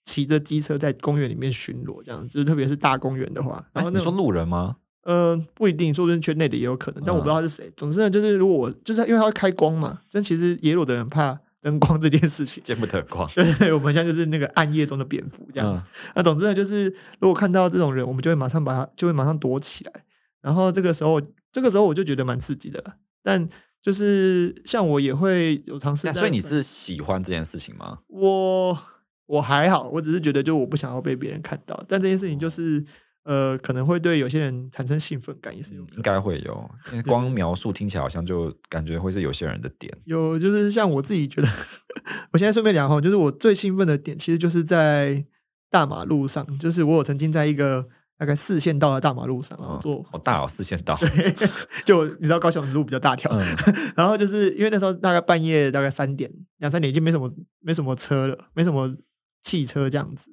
[0.03, 3.63] 骑着机车在公园里面巡逻，这样，就是特别是大公园的话。
[3.71, 4.77] 然后你说路人吗？
[5.07, 7.71] 嗯，不一定，说不定圈内的也有可能，但我不知道他是谁。
[7.75, 11.39] 总之呢，就是如果我就是因为他会开光嘛，但其实耶鲁的人怕。
[11.59, 15.83] 灯光这件事情见不得光，对， 对，我们现在就是那个暗夜中的蝙蝠这样子。
[15.85, 16.85] 嗯、那总之呢，就是
[17.19, 19.91] 如果看到这种人，我们就会马上把他，就会马上躲起来。
[20.39, 21.19] 然后这个时候，
[21.51, 22.97] 这个时候我就觉得蛮刺激的了。
[23.21, 23.49] 但
[23.81, 26.13] 就是像我也会有尝试。
[26.13, 27.99] 所以你是喜欢这件事情吗？
[28.07, 28.77] 我
[29.25, 32.85] 我还好，我只是觉得就我不想要被别人看到，但这件事情就是。
[33.27, 36.71] 呃，可能会对有些人产生兴奋感，也是有应该会有。
[36.91, 39.93] 因为光描述听起来好像就感觉会是有些人的点。
[40.05, 41.47] 有，就是像我自己觉得，
[42.31, 45.25] 我现在顺便聊哈，就是我最兴奋的点，其实就是在
[45.69, 50.95] 大马路上，就是我有曾经在一个大概四线道的大马路上，然后坐好大哦，四线道。
[50.95, 51.35] 对，
[51.83, 58.95] 就你知道高雄的路比较大条，嗯、然后就是因为那时候大概半夜大概三点两三点已经没什么没什么车了，没什么
[59.41, 60.31] 汽车这样子。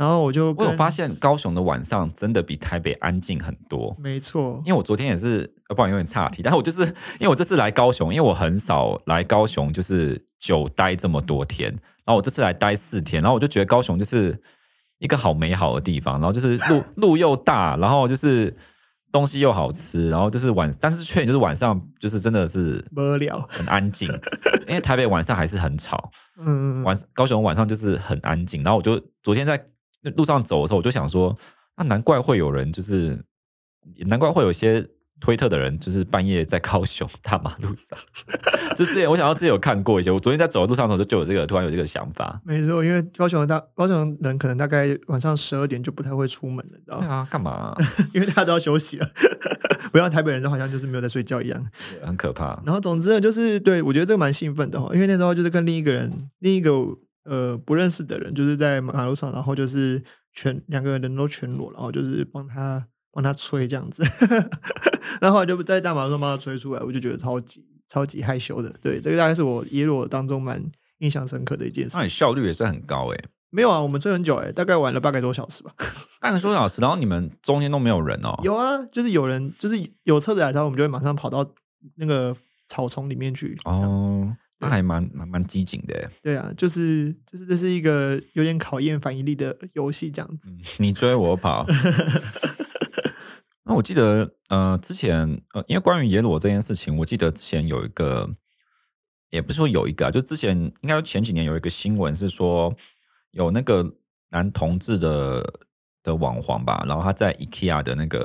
[0.00, 3.94] 然后我就我有发现高雄的晚上真的比台北安静很多。
[3.98, 6.40] 没错，因为我昨天也是，不然有点岔题。
[6.42, 6.86] 但是我就是
[7.18, 11.68] 因为我这次来高雄，因为我很少来高雄，就是久待这么多天。
[11.70, 14.40] 然后我这次来待四天，然后我就觉得高雄就是
[15.00, 16.14] 一个好美好的地方。
[16.14, 18.56] 然后就是路 路又大，然后就是
[19.12, 24.08] 东西又好吃，然后就是晚，但是缺点就是晚上就是真的是无聊，很安静。
[24.66, 28.62] 因为台北晚上还是很吵，嗯，晚高雄晚上就是很安静。
[28.62, 29.62] 然后我就昨天在。
[30.02, 31.36] 那路上走的时候，我就想说，
[31.76, 33.22] 那难怪会有人，就是
[34.06, 34.86] 难怪会有些
[35.20, 37.98] 推特的人，就是半夜在高雄大马路上。
[38.76, 42.40] 就之前我想到自己有看过一些，我昨天在走的路上的时候，就有这个突然有这个想法。
[42.44, 47.28] 没错，因为高雄的大高雄人可能大概晚上十二点就不太会出门了，知道吗？
[47.30, 47.76] 干嘛啊？
[48.14, 49.06] 因为大家都要休息了，
[49.92, 51.66] 不像台北人都好像就是没有在睡觉一样，
[52.02, 52.62] 很可怕。
[52.64, 56.70] 然后总之呢，就是对我觉得这个蛮兴奋的哈，因为那时候就是跟另一个人，另一个。
[57.24, 60.02] 呃，不认识的人就是在马路上，然后就是
[60.32, 64.02] 全两个人都全裸，然后就是帮他帮他吹这样子，
[65.20, 68.72] 然后后来就在大马路上帮他吹出来，我就觉得超级超级害羞的。
[68.80, 70.62] 对，这个大概是我耶鲁当中蛮
[70.98, 71.96] 印象深刻的一件事。
[71.96, 73.28] 那你效率也是很高诶、欸？
[73.52, 75.74] 没有啊，我们吹很久诶、欸，大概玩了半个多小时吧。
[76.22, 78.38] 半个多小时，然后你们中间都没有人哦？
[78.44, 81.44] 有啊，就是有人，就是有车子来的时候，我们就会马上跑到
[81.96, 82.36] 那个
[82.68, 83.58] 草丛里面去。
[83.64, 84.36] 哦。
[84.60, 90.54] 那还蛮蛮蛮机警的，对啊，就是就是这是一个有点考验反应力的游戏，这样子。
[90.76, 91.64] 你追我跑。
[93.64, 98.28] 那我记得，呃，之前呃，因为关于野裸这件事情，我记得之前有一个，
[99.30, 102.74] 也不是说有一个啊，就之前应该前几年有一个新闻是说，
[103.30, 103.96] 有那个
[104.30, 105.60] 男同志的
[106.02, 108.18] 的网黄吧，然后他在 IKEA 的那个，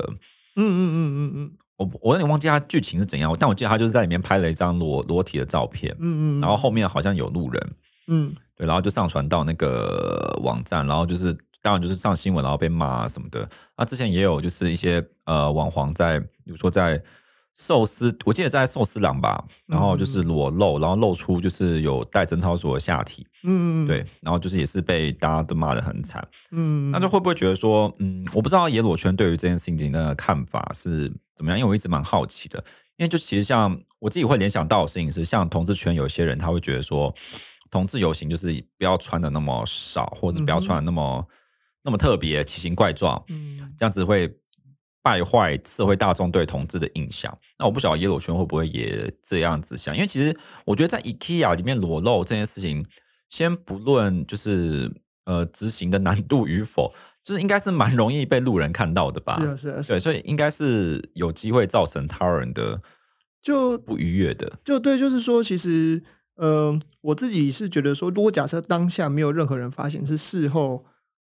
[0.57, 1.57] 嗯嗯嗯嗯嗯。
[1.77, 7.75] 我我有点忘记他剧情是怎样，但我记得他就是在里面拍了一张裸裸体的照片，嗯嗯，然后后面好像有路人，
[8.07, 13.49] 嗯，对，然后就上传到那个网站，然后就是当然就是上新闻，然后被骂什么的。
[13.77, 17.01] 那之前也有就是一些呃网黄在，比如说在。
[17.55, 31.57] 寿司，我记得在寿司郎吧，然后就是裸露，然后露出就是有戴贞操锁的下体，嗯，对，然后就是也是被大家都骂得很惨，嗯，那就会不会觉得说，嗯，我不知道野裸圈对于这件事情的看法是怎么样？
[31.57, 32.61] 因为我一直蛮好奇的，
[32.97, 37.15] 因为就其实像我自己会联想到的事情是，像同志圈有些人他会觉得说，
[37.71, 41.25] 同志游行就是不要穿的那么少，或者不要穿的那么
[41.83, 44.29] 那么特别奇形怪状，嗯，这样子会。
[45.05, 49.93] 败坏社会大众对同志的印象，那我不晓得耶鲁圈会不会也这样子想？
[49.93, 52.83] 因为其实我觉得在 IKEA 里面裸露这件事情，
[53.29, 54.91] 先不论就是
[55.25, 56.91] 呃执行的难度与否，
[57.23, 59.39] 就是应该是蛮容易被路人看到的吧？
[59.39, 62.81] 是啊，是啊，对，所以应该是有机会造成他人的
[63.43, 64.53] 就不愉悦的。
[64.65, 66.01] 就对，就是说，其实
[66.37, 70.83] 呃，我自己是觉得说，如果假设当下没有任何人发现，是事后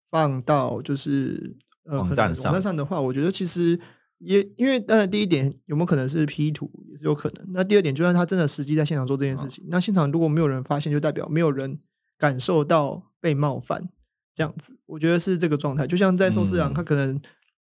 [0.09, 1.55] 放到就是。
[1.83, 3.79] 呃，网站上网站上的话，我觉得其实
[4.19, 7.47] 也因为当然第一点有没有可能是 P 图也是有可能。
[7.49, 11.79] 那第二点，就算他真的实际在现场做这件事情，哦、那现场如果没有人发现，就代表没有人
[12.19, 13.89] 感受到被冒犯，
[14.35, 15.87] 这样子，我觉得是这个状态。
[15.87, 17.19] 就像在寿司郎，他可能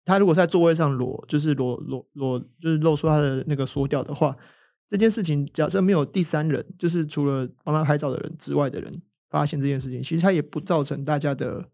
[0.04, 4.36] 他如果在座位上裸，就是裸裸裸，就是露出他的那个缩掉的话，
[4.86, 11.70] 这件事情假设没有第三人，就是除了帮他拍照的人之外的人发现这件事情，其实他也不造成大家的。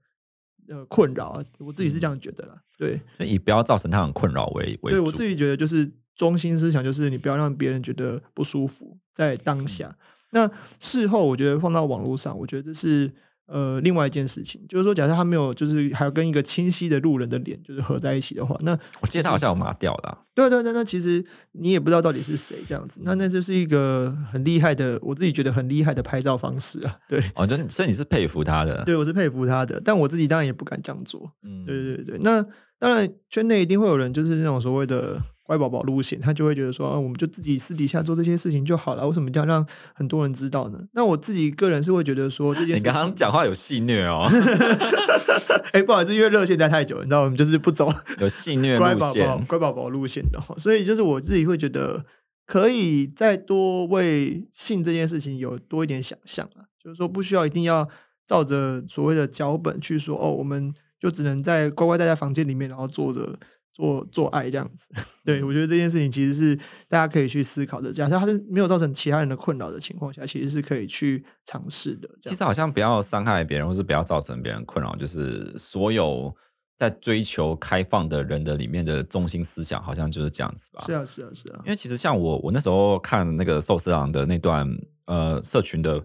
[0.70, 2.54] 呃，困扰啊，我自己是这样觉得啦。
[2.54, 4.92] 嗯、对，所以以不要造成他很困扰为为。
[4.92, 9.88] 对我自己觉得，就是中心思想就是你不要让别人觉得不舒服，在当下。
[9.88, 9.96] 嗯、
[10.30, 13.12] 那事后，我觉得放到网络上，我觉得这是。
[13.51, 20.19] 呃，另外一件事情就是说，假设他没有，就是还有跟一个清晰的路人的脸就是合在一起的话，那我记得他好像有麻掉的、啊。
[20.35, 26.97] 对对对，那其实你也不知道到底是谁这样子，那那就是一个很厉害的，我自己觉得很厉害的拍照方式啊。
[27.09, 28.85] 对，哦，就所以你是佩服他的？
[28.87, 31.33] 对，我是佩服他的，但我自己当然也不敢这样做。
[31.43, 32.45] 嗯，对对对，那
[32.79, 35.21] 当然圈内一定会有人就是那种所谓的。
[35.51, 40.79] 乖宝宝路线，他就会觉得说，啊，我们就自己私底下做这些事情就好了，为什么一定要让很多人知道呢？
[40.93, 44.31] 那我自己个人是会觉得说，这件事情，你刚刚讲话有戏虐哦。
[45.75, 52.05] 哎、欸，不好意思，因为热线待太久，你知道，我们就是不走 有戏谑乖宝宝乖宝宝路线的，所以就是我自己会觉得，
[52.47, 57.89] 可以再多为性这件事情有多一点想象啊，就是说不需要一定要
[58.25, 63.37] 照着所谓的脚本去说哦，我们就只能在乖乖待在房间里面，然后坐着
[63.81, 64.90] 做做爱这样子。
[65.25, 66.57] 对，我觉得这件事情其实是
[66.88, 67.93] 大家可以去思考的。
[67.93, 72.09] 假设它是没有造成其他人的困扰的情况下，其实是可以去尝试的。
[72.23, 76.35] 其实好像不要伤害别人，或是不要造成别人困扰，就是所有。
[76.77, 80.83] 在追求开放的人的里面的中心思想，好像就是这样子吧？
[80.87, 81.61] 是啊，是啊，是啊。
[81.66, 84.66] 因为其实像我，我那时候看那个寿司郎的那段
[85.05, 86.03] 呃社群的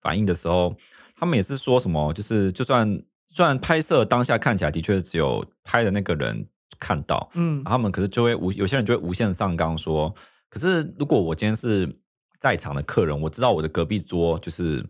[0.00, 0.74] 反应的时候，
[1.14, 2.88] 他们也是说什么，就是就算
[3.34, 6.48] 虽然拍摄当下看起来的确只有拍的那个人
[6.84, 10.14] 看到，嗯，他们可是就会无有些人就会无限上纲说，
[10.50, 11.98] 可是如果我今天是
[12.38, 14.84] 在场的客人，我知道我的隔壁桌就是。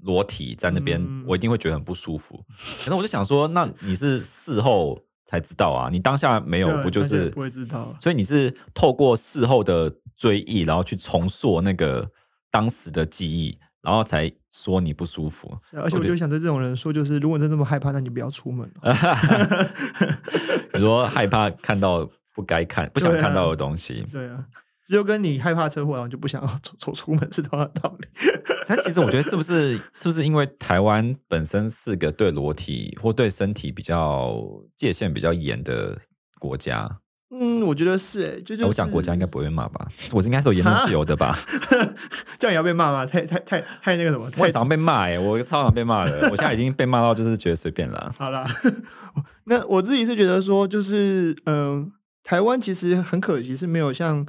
[0.00, 2.44] 裸体在那边，嗯，我一定会觉得很不舒服。
[2.48, 5.88] 可是我就想说，那你是事后才知道啊？
[5.90, 7.96] 你当下没有，不就是不会知道？
[8.00, 12.10] 所以你是透过事后的追忆，然后去重塑那个
[12.50, 15.56] 当时的记忆，然后才说你不舒服。
[15.72, 18.68] 而且我就想对这种人说，就是如果真这么害怕，那你不要出门。
[20.74, 24.28] 你说害怕看到不该看、不想看到的东西，对啊。
[24.28, 24.44] 对啊
[24.86, 28.06] 就跟你害怕车祸，然后就不想要走走出门是同样的道理。
[28.68, 34.36] 但其实我觉得，是不是是不是因为台湾本身是个对裸体或对身体比较
[34.76, 35.98] 界限比较严的
[36.38, 36.98] 国家？
[37.38, 39.86] 嗯，我觉得是诶、欸，就就是、我讲国家应该不会被骂吧？
[40.12, 41.36] 我应该是有言论自由的吧？
[42.38, 43.04] 这样也要被骂吗？
[43.04, 44.30] 太太太太那个什么？
[44.38, 46.28] 我常被骂诶、欸，我超常被骂的。
[46.30, 48.14] 我现在已经被骂到就是觉得随便了。
[48.16, 48.44] 好啦，
[49.44, 51.86] 那我自己是觉得说，就是嗯、呃，
[52.22, 54.26] 台湾其实很可惜是没有像。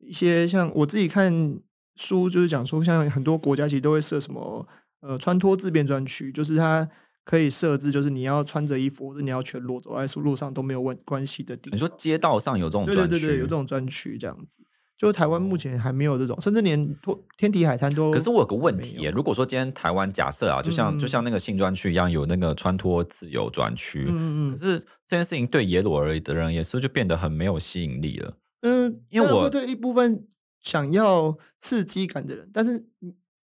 [0.00, 1.58] 一些像我自己看
[1.96, 4.66] 书，就是讲说，像很多国家其实都会设什么
[5.00, 6.88] 呃穿脱自变专区，就是它
[7.28, 11.76] 可以设置，就是你要穿着衣服，或者你要全裸走在路上都没有问关系的地方。
[11.76, 13.06] 你说街道上有这种专区？
[13.06, 14.62] 对对对对，有这种专区这样子。
[14.96, 16.96] 就台湾目前还没有这种，甚至连
[17.36, 18.10] 天体海滩都。
[18.12, 28.38] 可是我有个问题，如果说今天台湾假设啊，就像、嗯、就像那个性专区一样，有那个穿脱自由专区，嗯嗯，可是这件事情对野裸而已的人，也是就变得很没有吸引力了。
[28.62, 30.26] 嗯，因为我对一部分
[30.62, 32.86] 想要刺激感的人，但是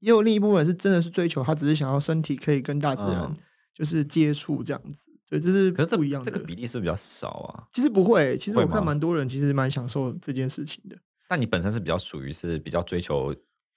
[0.01, 3.35] 也有另一部分是真的是追求他只是想要身体可以跟大自然
[3.81, 6.29] 就是接触这样子，所以这是不一样的。
[6.29, 7.65] 这个比例是是比较少啊？
[7.73, 10.95] 其实不会，其实我看蛮多人其实蛮享受这件事情的。
[11.31, 13.33] 那你本身是比较属于是比较追求。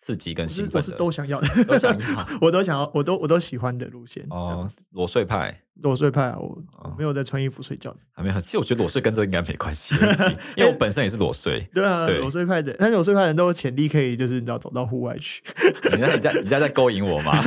[0.06, 4.70] 刺激跟兴奋，我是都想要的，都想要， 我都想要，我都我都喜欢的路线哦。
[4.90, 6.62] 裸睡派，裸睡派啊，我
[6.98, 8.38] 没有在穿衣服睡觉的，还没有。
[8.38, 9.94] 其实我觉得裸睡跟这个应该没关系，
[10.58, 11.66] 因为我本身也是裸睡。
[11.72, 15.42] 对啊，裸睡派的，但是裸睡派的人都有潜力可以，就是你知道走到户外去。
[15.90, 17.32] 你在你在你在在勾引我吗？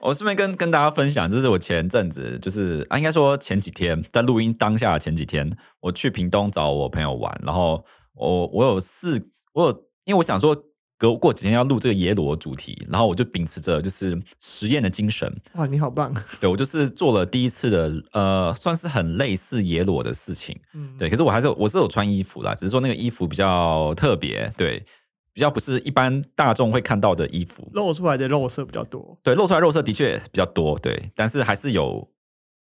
[0.00, 7.84] 我顺便跟跟大家分享，就是我前阵子就是啊，应该说前几天在录音当下的前几天，我去屏东找我朋友玩，然后
[8.14, 9.90] 我我有四我有。
[10.06, 10.56] 因为我想说，
[10.98, 15.32] 隔过几天要录这个野裸主题，然后我就秉持着就是实验的精神。
[15.54, 16.12] 哇，你好棒！
[16.40, 20.58] 对，我就是做了第一次的，呃，算是很类似野裸的事情。
[20.74, 21.08] 嗯，对。
[21.08, 24.84] 可是我还是我是有穿衣服啦，只是说那个衣服比较特别，对，
[25.32, 29.18] 比较不是一般大众会看到的衣服，露出来的肉色比较多。
[29.22, 32.08] 对，露出来肉色的确比较多，对，但是还是有。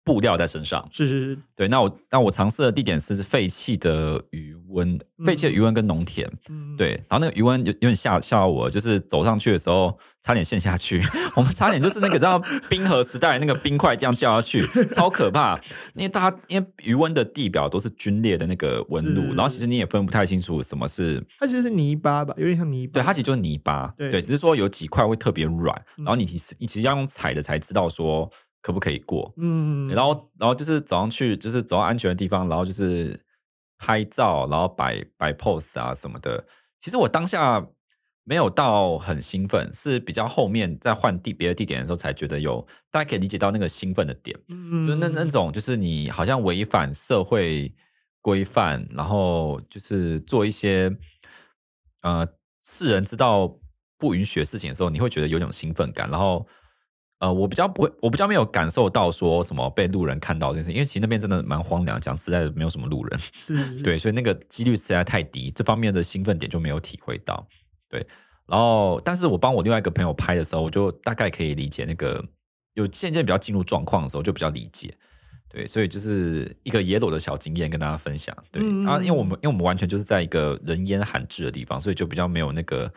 [0.04, 1.68] 布料在身上，是是是，对。
[1.68, 6.94] 那我那我尝试的地点是废弃的余温，废弃的余温跟农田，嗯，对。
[7.08, 11.00] 然后那个余温有有点吓吓到我，就是走上去的时候差点陷下去，
[11.36, 12.36] 我们差点就是那个叫
[12.68, 15.56] 冰河时代那个冰块这样掉下去，超可怕。
[15.94, 22.94] 因为大家因为余温的地表都是龟裂的那个纹路，然后其实你也分不太清楚什么是，它其实是泥巴吧，有点像泥巴。
[22.94, 28.28] 对，它其实就是泥巴，对，对，只是说有几块会特别软，然后你其实你其实要用踩的才知道说。
[28.62, 29.34] 可不可以过？
[29.36, 33.20] 嗯，然后，然后就是早上去，就是走到安全的地方，然后就是
[33.76, 36.46] 拍照，然后摆摆 pose 啊什么的。
[36.78, 37.66] 其实我当下
[38.22, 44.38] 没有到很兴奋，是比较后面在换地别的地点的时候才觉得有，大家可以理解到那个兴奋的点。
[44.48, 47.74] 嗯，就是那那种就是你好像违反社会
[48.20, 50.96] 规范，然后就是做一些
[52.02, 52.28] 呃
[52.64, 53.58] 世人知道
[53.98, 56.46] 不允许的事情的时候，你会觉得有种兴奋感，然后。
[57.22, 67.46] 呃，我比较不会，我比较没有感受到说什么被路人看到这件事，因为其实那边真的蛮荒凉，讲实在的，没有什么路人，是，是，是，对，所以那个几率实在太低，这方面的兴奋点就没有体会到，
[67.88, 68.04] 对。
[68.48, 72.24] 然后，但是我帮我另外一个朋友拍的时候，我就大概可以理解那个
[72.74, 74.92] 有渐渐比较进入状况的时候，就比较理解，
[75.48, 82.92] 对，所以就是一个野裸的小经验跟大家分享，对啊，因为我们因为我们完全就是在一个人烟罕至的地方，所以就比较没有那个。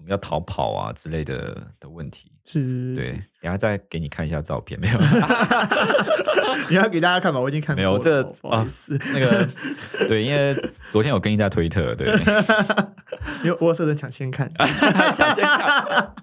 [0.00, 2.32] 什么要逃跑啊之类的的问题？
[2.46, 4.98] 是，对，等下再给你看一下照片，没有？
[6.70, 7.38] 你要给大家看吧？
[7.38, 7.76] 我已经看了。
[7.76, 9.46] 没有，这啊，是，那个
[10.08, 10.56] 对，因为
[10.90, 12.08] 昨天有跟一下推特，对，
[13.44, 14.50] 因为我设成抢先看，
[15.14, 16.14] 抢先看。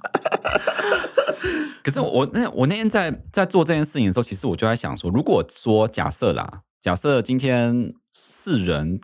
[1.83, 8.99] 可是我那我那天在在做这件事情的时候，其实我就在想说，如果说假设啦，假设今天世人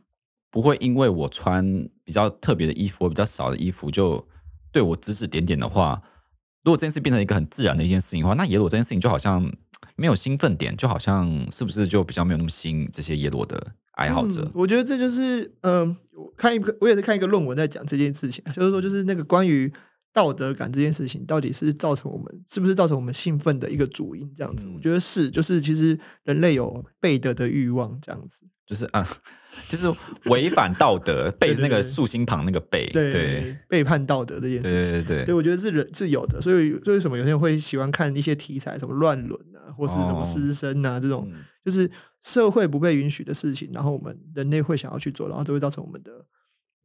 [0.51, 4.27] 不会因为我穿比较特别的衣服，或比较少的衣服，就
[4.73, 6.01] 对我指指点点的话，
[6.65, 9.49] 如果这件事变成一个很自然的一件事情的话，那耶鲁这件事情就好像
[9.95, 14.41] 没有兴奋点，就好像是不是就比较没有那么吸引这些耶鲁的爱好者？
[14.41, 15.95] 嗯，我觉得这就是，嗯、
[16.35, 19.71] 看一个，我也是看一个论文在讲这件事情，就是说，就是那个关于。
[20.15, 24.31] 道德感这件事情到底是造成我们是不是造成我们兴奋的一个主因？
[24.35, 29.07] 这样子，嗯、我觉得是，就是其实人类有背德的欲望，这样子，就是啊，
[29.69, 29.87] 就是
[30.25, 41.29] 违反道德，背是那个竖心旁那个背，对，对，对，背叛道德这件事情，对对对，所以我觉得是人是有的，所以为什么有些人会喜欢看一些题材，什么乱伦啊，或是什么师生啊、哦、这种，
[41.63, 41.89] 就是
[42.23, 46.11] 社会不被允许的事情，然后我们人类会想要去做，然后就会造成我们的。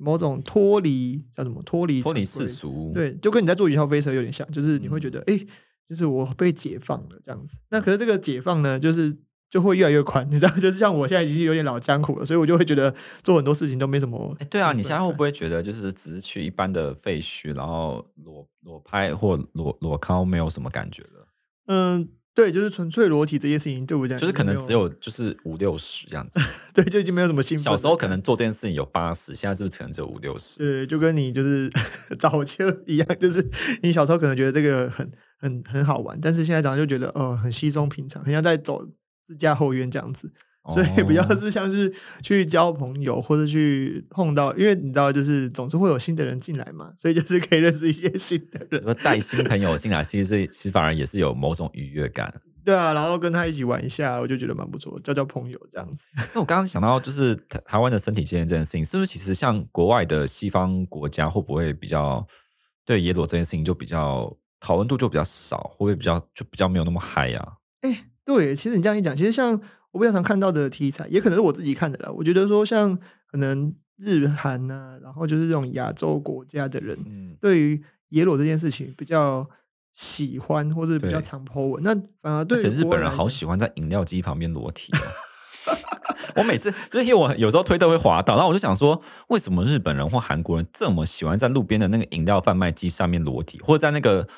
[0.01, 1.61] 某种脱离叫什么？
[1.65, 5.47] 脱离脱离世俗，对，就跟你在坐云霄飞车有点像，就是你会觉得，哎、嗯欸，
[5.89, 7.59] 就是我被解放了这样子。
[7.71, 9.19] 那可是这个解放呢，就是
[9.51, 14.35] 就会越来越宽，你知道， 就是像我现在已经有点老江湖了，所以我就会觉得做很多事情都没什么。
[14.41, 21.29] 哎、欸，对啊，你现在会不会觉得，就是只是去一般的废墟，然后裸裸拍或裸裸尻，没有什么感觉了？
[21.67, 22.09] 嗯。
[22.35, 24.17] 对，就是纯粹裸体这件事情，对不对？
[24.17, 26.39] 就是可能只有就是五六十这样子，
[26.73, 27.65] 对，就已经没有什么兴奋。
[27.65, 30.57] 小时候可能做这件事情有八十，现在是不是可能只有五六十？
[30.59, 31.69] 对，就跟你就是
[32.17, 33.45] 早就一样，就是
[33.83, 38.87] 你小时候可能觉得这个很很很好玩，但是现在长大就觉得哦，很稀松平常，很像在走
[39.29, 40.33] 自家后院这样子。
[40.71, 48.83] 所以比较是像是去交朋友，或者去碰到，因为你知道，就是总是会有新的人进来嘛，所以就是可以认识一些新的人。
[48.83, 52.43] 说带新朋友 进来，其实这其实反而也是有某种愉悦感。
[52.67, 56.05] 对啊，然后跟他一起玩一下，我就觉得蛮不错，交交朋友这样子。
[56.35, 62.27] 那我刚刚想到，就是台台湾的身体界限这件事情，是不是其实像国外的西方国家，会不会比较
[62.85, 67.55] 对野裸这件事情就比较讨论度就比较少，会不会比较就比较没有那么嗨呀？
[67.81, 69.59] 哎，对，其实你这样一讲，其实像。
[69.93, 72.13] 我比较常看到的题材，也可能是我自己看的啦。
[72.13, 72.95] 我觉得说，像
[73.27, 79.49] 可能日韩呐、啊，然后就是这种亚洲国家的人，嗯、对于野裸这件事情比较
[79.95, 81.83] 喜欢，或者比较常 po 文。
[81.83, 85.73] 那反而对于日本人好喜欢在饮料机旁边裸体、喔。
[86.37, 94.29] 我每次就是因为我有时候推特会滑到，然后我就想说，为什么日本人或韩国人这么喜欢在路边的那个饮料贩卖机上面裸体，或者在那个。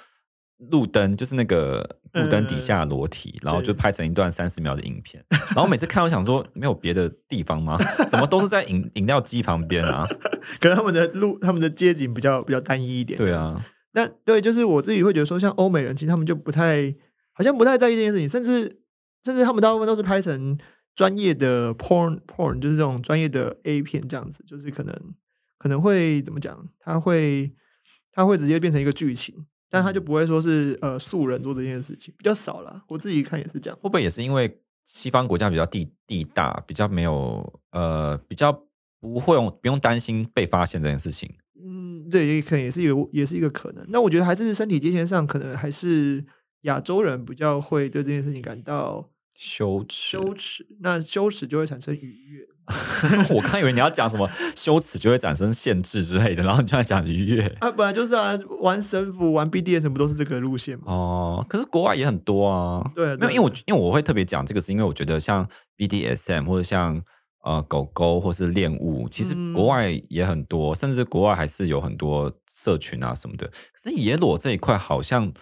[0.70, 5.24] 路灯就是那个路灯底下裸体，嗯、然后就拍成一段三十秒的影片。
[5.54, 7.78] 然后每次看，我想说，没有别的地方吗？
[8.10, 10.06] 怎么都是在饮饮料机旁边啊？
[10.60, 13.18] 可能他们的路，他们的街景比较比较单一一点。
[13.18, 16.94] 对啊，那对，就是我自己会觉得说，像欧美人，其实他们就不太，
[17.32, 18.80] 好像不太在意这件事情，甚至
[19.24, 20.58] 甚至他们大部分都是拍成
[20.94, 24.94] 专业的 porn porn，就是这种专业的 A 片这样子，就是可能
[25.58, 26.68] 可能会怎么讲？
[26.80, 27.52] 他会
[28.12, 29.46] 他会直接变成一个剧情。
[29.70, 33.78] 但他就不会说是呃素人做这件事情比较少了，我自己看也是这样。
[33.80, 38.52] 会不会也是因为西方国家比较地地大，比较没有呃比较
[39.00, 41.32] 不会用不用担心被发现这件事情？
[41.62, 43.84] 嗯，对，也可能也是一个也是一个可能。
[43.88, 46.24] 那我觉得还是身体界限上，可能还是
[46.62, 49.08] 亚洲人比较会对这件事情感到
[49.40, 52.46] 羞耻，羞耻，那羞耻就会产生愉悦。
[53.34, 60.84] 我刚以为你要讲什么羞耻就会产生限制之类的，然后你就在讲愉悦啊，本来就是啊，玩神符、玩 BDSM 不都是这个路线吗？
[60.88, 62.92] 哦，可是国外也很多啊。
[62.94, 65.48] 对，没有，因为我因为我会特别讲这个，是因为我觉得像
[65.78, 67.02] BDSM 或者像
[67.42, 73.46] 呃狗狗或是恋物，其实国外也很多，嗯、甚至国外还是有很多社群啊什么的。
[73.46, 75.32] 可是野裸这一块好像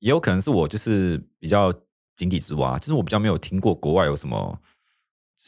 [0.00, 1.72] 也有可能是我就是比较
[2.16, 4.58] 井底之蛙，就是我比较没有听过国外有什么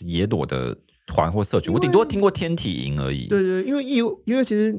[0.00, 0.78] 野裸的。
[1.08, 3.28] 团或社群，我顶多听过天体营而已。
[3.28, 4.76] 对对，因为因因为其实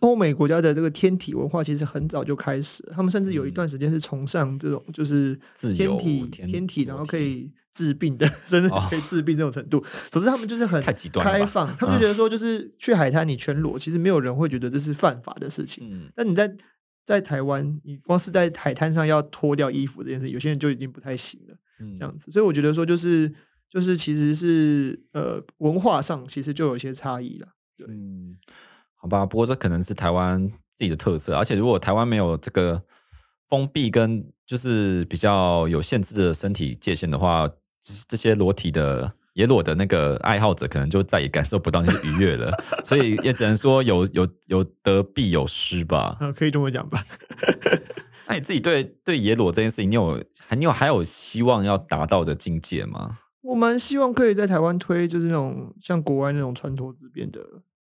[0.00, 5.34] 欧美国家的这个天体文化其实很早就开始，他们甚至有一段时间是崇尚这种就是
[5.74, 9.82] 天体天体，然后可以治病的，甚至可以治病这种程度。
[10.10, 10.78] 总之，他们就是很
[11.22, 15.88] 开放，他们就觉得说，就是去海滩你全裸，其实没有人会觉得这是犯法的事情。
[15.90, 16.54] 嗯但你在
[17.04, 21.56] 在台湾，你光是在海滩上要脱掉衣服这件事，有些人就已经不太行了。
[21.96, 23.34] 这样子，所以我觉得说就是。
[23.72, 28.36] 就是其实是呃文化上其实就有一些差异了，对，嗯，
[28.96, 32.82] 好吧，不过这可能是台湾自己的特色，而且如果台湾没有这个
[33.48, 37.50] 封闭跟就是比较有限制的身体界限的话，
[38.06, 42.52] 这些裸体的野裸的那个爱好者可能就再也感受不到那些愉悦了，
[42.84, 47.04] 所以也只能说有有有得必有失吧，啊，可以这么讲吧。
[48.28, 53.18] 那你自己对对野裸这件事情，你有还你有还有希望要达到的境界吗？
[53.42, 57.40] 我蛮希望可以在台湾推，就是那种像国外那种穿脱之便的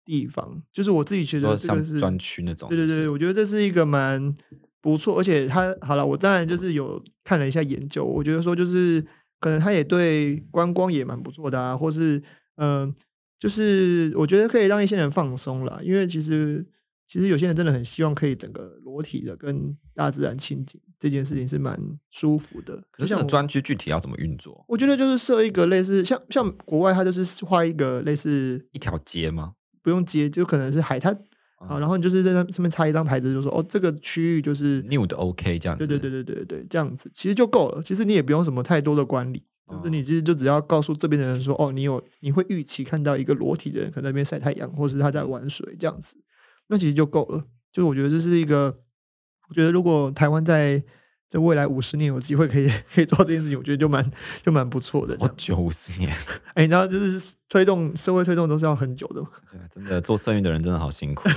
[0.05, 2.69] 地方，就是我自己觉得这个是专区那种。
[2.69, 4.35] 对对对，我觉得这是一个蛮
[4.83, 9.05] 不错，而且他好了，我当然就是有看了一下研究，我觉得说就是
[9.41, 12.19] 可能他也对观光也蛮不错的啊，或是
[12.57, 12.95] 嗯、呃，
[13.39, 16.67] 就是我觉得可以让一些人放松了，因为其实
[17.07, 21.81] 其实有些人真的很希望可以整个裸体的跟大自然亲近，这件事情是蛮
[22.11, 22.83] 舒服的。
[22.91, 24.65] 可是像专区具体要怎么运作？
[24.69, 29.55] 我觉得就是设一个类似像像国外，它就是画一个类似一条街吗？
[29.83, 31.25] 不用街，就可能是海滩。
[31.67, 35.87] 好，然后你就是在上面插一张牌子，就说哦，这个区域就是 new 的 OK 这样子。
[35.87, 37.83] 对对对对对对，这样子其实就够了。
[37.83, 46.17] 其实你也不用什么太多的管理，就是你其实就只要告诉这边的人说，哦，你有你会预期看到一个裸体的人可能在那边晒太阳，或是他在玩水这样子，
[46.69, 47.45] 那其实就够了。
[47.73, 48.79] 就是我觉得这是一个，
[49.49, 50.85] 我觉得如果台湾在。
[51.29, 54.11] 在未来五十年有机会可以 可以做这件事情，我觉得就蛮
[54.43, 55.15] 就蛮不错的。
[55.21, 56.11] 我九五十年，
[56.55, 59.29] 哎、欸，你知道，就是推动社会推动都是要很久的嘛。
[59.51, 61.29] 对，真的做生育的人真的好辛苦，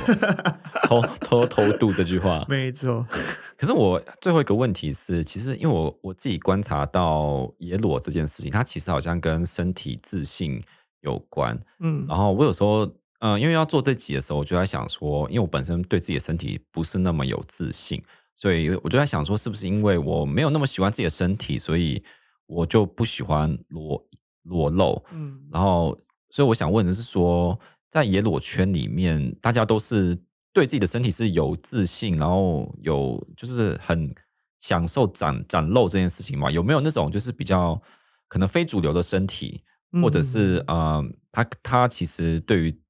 [0.90, 3.06] 哦，偷偷偷渡这句话 没错。
[3.58, 10.64] 可是我最后一个问题是，其实因为我我自己观察到野裸这件事情，它其实好像跟身体自信
[11.02, 11.60] 有关。
[11.80, 12.86] 嗯，然后我有时候，
[13.20, 18.02] 嗯、呃，因为要做这集的时候，我就在想说，因为我本身对自己的身体不是那么有自信。
[18.42, 22.04] 所以我就在想说，是不是因为我没有那么喜欢自己的身体，所以
[22.48, 24.04] 我就不喜欢裸
[24.42, 25.06] 裸露。
[25.12, 25.96] 嗯，然后，
[26.32, 27.60] 所以我想问的是说，
[27.92, 30.18] 在野裸圈里面，大家都是
[30.52, 34.12] 对自己的身体是有自信，然后有就是很
[34.60, 36.50] 享受展展露这件事情嘛？
[36.50, 37.80] 有没有那种就是比较
[38.28, 39.62] 可能非主流的身体，
[40.02, 42.82] 或者是呃，他他其实对于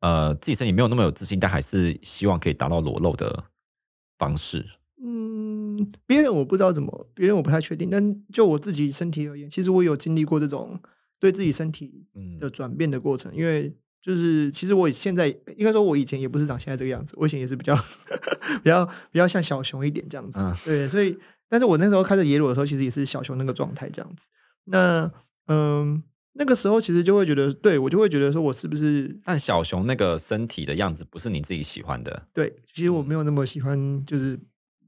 [0.00, 3.44] 呃自己身体没有那么有自信，但还是希望可以达到裸露的
[4.18, 4.64] 方式，
[5.02, 7.90] 嗯，别人我不知道怎么，别人我不太确定。
[7.90, 10.80] 但就我自己身体而言，其实我有经历过这种
[11.18, 12.06] 对自己身体
[12.38, 13.32] 的转变的过程。
[13.32, 17.74] 嗯、因为就是，其实我现在应该说，我以前也不是长现在这个样子，我以前也是比较
[18.62, 20.38] 比较比较像小熊一点这样子。
[20.38, 24.28] 嗯、对，所以，但是我那时候开始野裸的时候，其实也是小熊那个状态这样子。
[24.64, 25.10] 那
[25.46, 26.02] 嗯，
[26.34, 29.20] 那个时候其实就会觉得，对我就会觉得说，我是不是？
[29.24, 32.26] 但小熊那个身体的样子不是你自己喜欢的。
[32.32, 34.38] 对，其实我没有那么喜欢，就是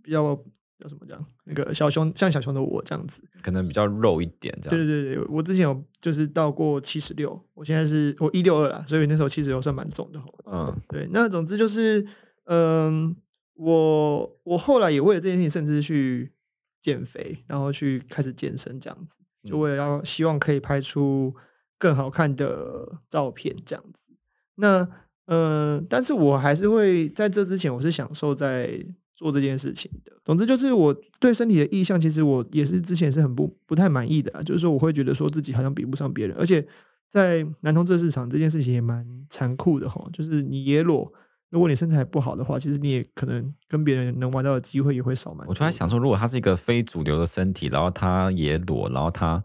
[0.02, 0.34] 比较
[0.78, 4.76] 叫什么这样，那个小熊像小熊的我这样子，可能比较肉一点这样。
[4.76, 10.20] 对对对对，我之前有就是到过七十六，我现在是我一六二啦，所以那时候七十六算蛮重的。
[10.46, 12.00] 嗯，对，那总之就是，
[12.46, 13.16] 嗯、呃，
[13.56, 16.32] 我我后来也为了这件事情，甚至去
[16.80, 19.18] 减肥，然后去开始健身这样子。
[19.44, 21.34] 就为了要希望可以拍出
[21.78, 24.12] 更好看的照片，这样子。
[24.56, 24.88] 那、
[25.26, 28.84] 呃，但是我还是会在这之前，我是享受在
[29.14, 30.12] 做这件事情的。
[30.24, 34.42] 总之，就是我对身体的意向，其实我也是之前是很不不太满意的啊。
[34.42, 36.66] 就是说，我会觉得说自己好像比不上别人，而且
[37.08, 40.08] 在男同志市场这件事情也蛮残酷的哈。
[40.12, 41.12] 就是你野裸。
[41.54, 45.46] 如果你身材不好的话，其实你也可能跟别人能玩到的机会也会少蛮。
[45.46, 49.40] 我突然想说，如果他是一个非主流的身体，然后他也裸，然后他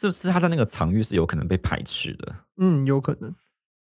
[0.00, 2.34] 是不是他在那个场域是有可能被排斥的？
[2.56, 3.32] 嗯，有可能。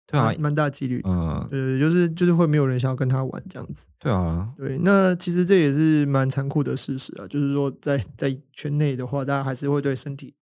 [0.05, 1.01] 对啊，蛮大几率。
[1.05, 3.87] 嗯，对，就是就是会没有人想要跟他玩这样子。
[4.01, 7.29] 对啊，对，那其实这也是蛮残酷的事实啊。
[7.29, 10.35] 就是说，在在圈内的话，大家还是会对身体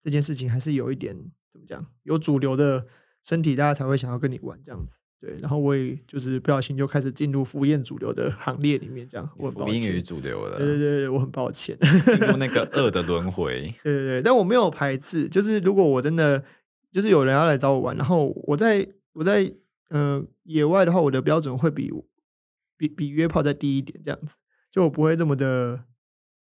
[0.00, 1.16] 这件事情还是有一点
[1.50, 1.84] 怎么讲？
[2.04, 2.86] 有主流的
[3.24, 5.00] 身体，大家才会想要跟你玩这样子。
[5.20, 9.80] 对，然后我也就是不小心就开始进入敷衍主流的行列里面，这样我很抱歉。
[9.80, 11.76] 福音主流的，对对对，我很抱歉。
[11.78, 13.74] 进入那个恶的轮回。
[13.82, 16.44] 对对对，但我没有排斥，就是如果我真的
[16.92, 19.42] 就是有人要来找我玩，然后我在我在
[19.90, 21.90] 嗯、呃、野外的话，我的标准会比
[22.76, 24.36] 比比约炮再低一点，这样子，
[24.70, 25.84] 就我不会这么的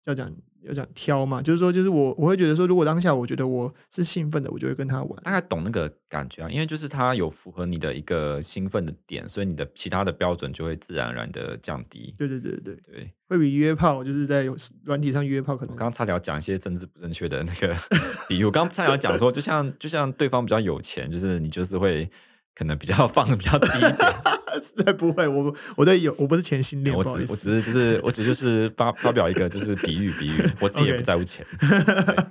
[0.05, 0.31] 要讲。
[0.61, 5.23] 有讲挑嘛，就是说，就是我我会觉得说，如果当下我觉得我是兴奋的，我就会跟他玩。
[5.23, 12.13] 大概懂那个感觉啊，因为就是他有符合你的一个兴奋的点，所以你的其他的标准就会自然而然的降低。
[12.17, 14.47] 对对对对对，会比约炮就是在
[14.83, 15.73] 软体上约炮可能。
[15.73, 17.75] 我刚刚差点要讲一些政治不正确的那个
[18.27, 22.09] 比喻，我刚刚差点要讲说，就像就像对方比较有钱，就是你就是会。
[22.55, 23.95] 可能比较放的比较低一点，
[24.61, 31.45] 实在不会，我我对有我不是前性恋，我只我只是就是我只就是发发表一个就是比喻比喻，我自己也不在乎钱，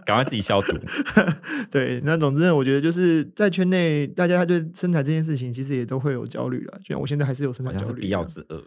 [0.04, 0.76] 赶.快自己消毒。
[1.70, 8.62] 对，那总之我觉得就是在圈内，大家对身材这件事情其实也都会有焦虑了，就像我现在还是有身材焦虑，必要之恶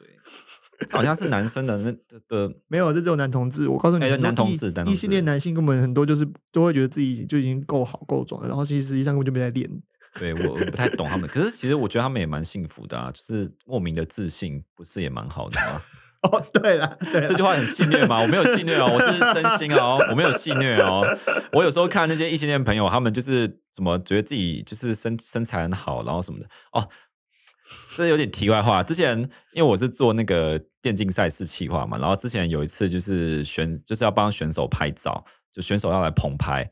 [0.89, 1.91] 好像是男生的那
[2.28, 3.68] 的 没有，这只有男同志。
[3.68, 9.70] 我告诉你，男同志异性恋男性根本很多就是都会觉得自己就已经够好够壮了，然后其实实际上根本就没在练。
[10.20, 15.82] 对，我我不太懂他们，可是其实我觉得他们也蛮幸福的啊，就是莫名的自信，不是也蛮好的吗？
[16.22, 18.22] 哦，对了，对，这句话很戏虐吗？
[18.22, 21.01] 我没有戏虐哦，我是真心哦，我没有戏虐哦。
[21.53, 26.88] 我有时候看那些异性恋朋友，他们就是怎么觉得自己就是身身材很好，然后什么的哦。
[27.95, 28.84] 这有点题外话。
[28.84, 29.18] 之前
[29.53, 36.70] 因为我是做那个电竞赛事企划嘛，然后之前有一次就是选就是要帮选手拍照，就选手要来棚拍，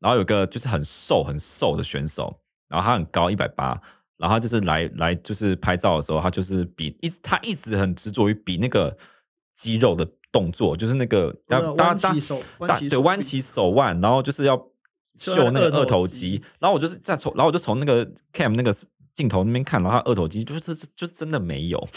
[0.00, 3.80] 然后有个就是很瘦很瘦的选手，然后他很高一百八，
[4.16, 8.96] 然后他就是来来就是拍照的时候，他就是比一直他一直很执着于比那个
[9.54, 14.56] 肌肉的动作，就是那个要弯起手，弯起对弯起手腕，然后就是要
[15.18, 18.74] 秀那个二头肌，然后我就是在从然后我就从那个 cam 那个。
[19.14, 21.88] 镜头那边看，然后他二头肌就是就是真的没有，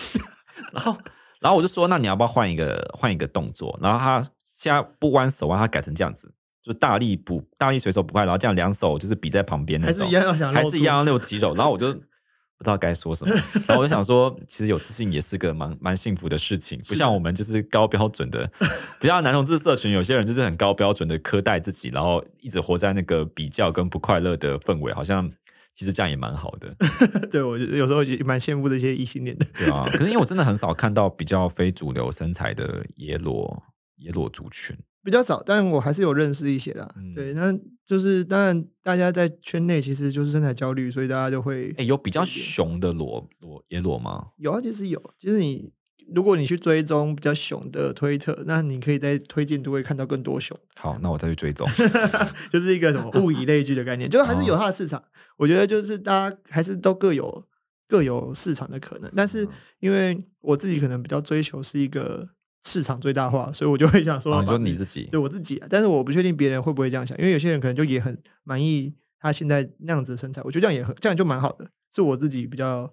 [0.74, 0.98] 然后
[1.40, 3.78] 然后我就说，那你要不要换一个换一个动作？
[3.80, 6.34] 然后他现在不弯手腕，他改成这样子，
[6.64, 11.54] 就大力补大力随手补拍，然后这样两手就是比在旁边那种，还是一样要想，还是一样要 露肌肉。
[11.56, 13.34] 然后我就不知道该说什么，
[13.68, 18.52] 然后我就想说，其实有自信也是个蛮蛮幸福的事情，不像我们就是高标准的，
[19.00, 25.32] 不像男同志社群，有些人就是很高标准的苛待自己，然后一直活在那个比较跟不快乐的氛围，好像。
[25.74, 26.76] 其实这样也蛮好的，
[27.32, 29.46] 对，我有时候也蛮羡慕这些异性恋的。
[29.58, 33.64] 对啊，可是因为我真的很少看到比较非主流身材的野裸
[33.96, 36.90] 野裸族群，比较少，但我还是有认识一些啦。
[36.98, 37.52] 嗯、对，那
[37.86, 41.70] 就是当然，大家在圈内其实就是身材焦虑，所以大家就会。
[41.72, 44.28] 哎、欸，有比较熊的裸裸野裸吗？
[44.38, 45.74] 有啊，其实有，其实你。
[46.14, 50.60] 如果你去追踪比较熊的推特，那你可以在推荐都会看到更多熊。
[50.76, 51.66] 好，那我再去追踪，
[52.52, 55.00] 就是一个什么物以类聚的概念，就还是有它的市场。
[55.00, 55.04] 哦、
[55.38, 57.46] 我觉得就是大家还是都各有
[57.88, 59.48] 各有市场的可能，但是
[59.80, 62.28] 因为我自己可能比较追求是一个
[62.64, 72.92] 市场最大化，所以我就会想说，哦、你说你自己，对我自己啊，但是我不确定别人会不会这样想，因为有些人可能就也很满意他现在那样子的身材，我觉得这样也很这样就蛮好的，是我自己比较。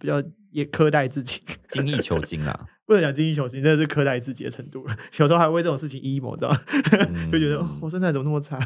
[0.00, 0.14] 比较
[0.50, 2.58] 也苛待自己，精益求精啊！
[2.88, 4.96] 不能讲精益求精，真的是苛待自己的程度了。
[5.20, 6.56] 有时候还为这种事情 emo，知道吗？
[7.10, 8.58] 嗯、 就觉得我身材怎么那么差？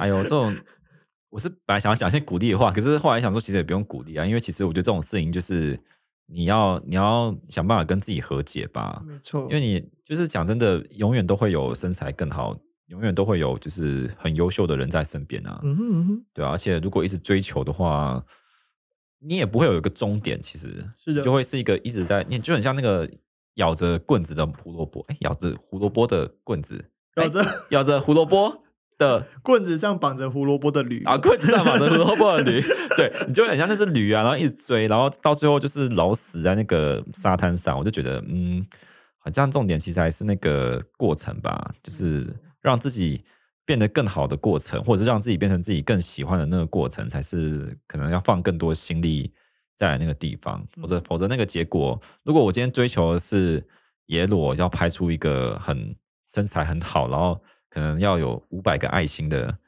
[0.00, 0.52] 哎呦，这种
[1.30, 5.78] 我是本来想要讲一些鼓励的话，可是后来想说，其实也不用鼓励啊，因为其实我觉得这种事情就是
[6.26, 9.02] 你要你要想办法跟自己和解吧。
[9.06, 12.56] 没错，因为你就是讲真的，永远都会有身材更好，
[12.86, 15.60] 永远都会有就是很优秀的人在身边啊。
[15.62, 18.24] 嗯哼嗯哼，对啊，而且如果一直追求的话。
[19.26, 23.10] 你也不会有一个终点，其实是的，就会是一个一直在，你就很像那个
[23.54, 28.63] 咬着棍子的胡萝卜，哎，咬着胡萝卜的棍子，咬着咬着胡萝卜
[28.98, 32.62] 的棍子上绑着胡萝卜的驴啊，棍子上绑着胡萝卜的驴，
[32.96, 38.66] 对，你就很像那只驴啊，然后一直追，然后到最后就是老死在那个沙滩上，我就觉得，嗯，
[39.18, 42.26] 好像重点其实还是那个过程吧，就是
[42.60, 43.24] 让自己。
[43.66, 49.32] 变得更好的过程，或者是让自己变成自己更喜欢的那个过程，才是可能要放更多心力
[49.74, 50.62] 在那个地方。
[50.78, 53.66] 否则，否则那个结果，如果我今天追求的是
[54.04, 57.42] 野裸，要拍出一个很身材很好，然后
[57.74, 59.58] 可能要有五百个爱心的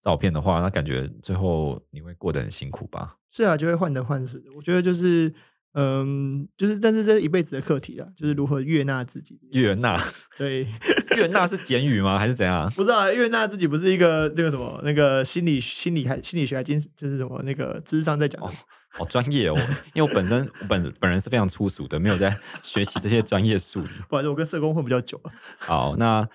[0.00, 3.16] 照片的话，那感觉最后你会过得很辛苦吧？
[3.32, 4.42] 是啊，就会患得患失。
[4.56, 5.34] 我觉得就是。
[5.78, 9.38] 嗯，就是，但是这是一辈子的课题啊，就是如何悦纳自己。
[9.52, 10.02] 悦纳，
[10.38, 10.66] 对，
[11.18, 12.18] 悦纳是简语吗？
[12.18, 12.72] 还是怎样？
[12.74, 18.50] 不知道，悦纳自己不是一个那个什么，那个心理心理还心理学还精就是什么那个智商在讲哦。
[18.88, 19.54] 好专业哦，
[19.92, 23.88] 因为我本身我本本人是非常粗俗的，没有在学习这些专业术语。
[24.08, 25.30] 不好意思，我跟社工混比较久了。
[25.58, 26.26] 好，那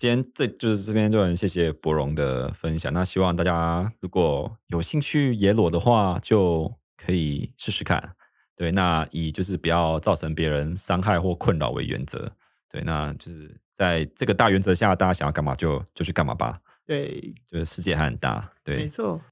[0.00, 2.90] 今天这就是这边就很谢谢博荣的分享。
[2.90, 8.14] 那希望大家如果有兴趣野裸的话，就可以试试看。
[8.56, 12.32] 对，那以就是不要造成别人伤害或困扰为原则。
[12.70, 16.58] 对，那就是在这个大原则下，大家想要干嘛就就去干嘛吧。
[16.86, 17.20] 对，
[17.50, 18.50] 就是世界还很大。
[18.64, 19.20] 对，没错。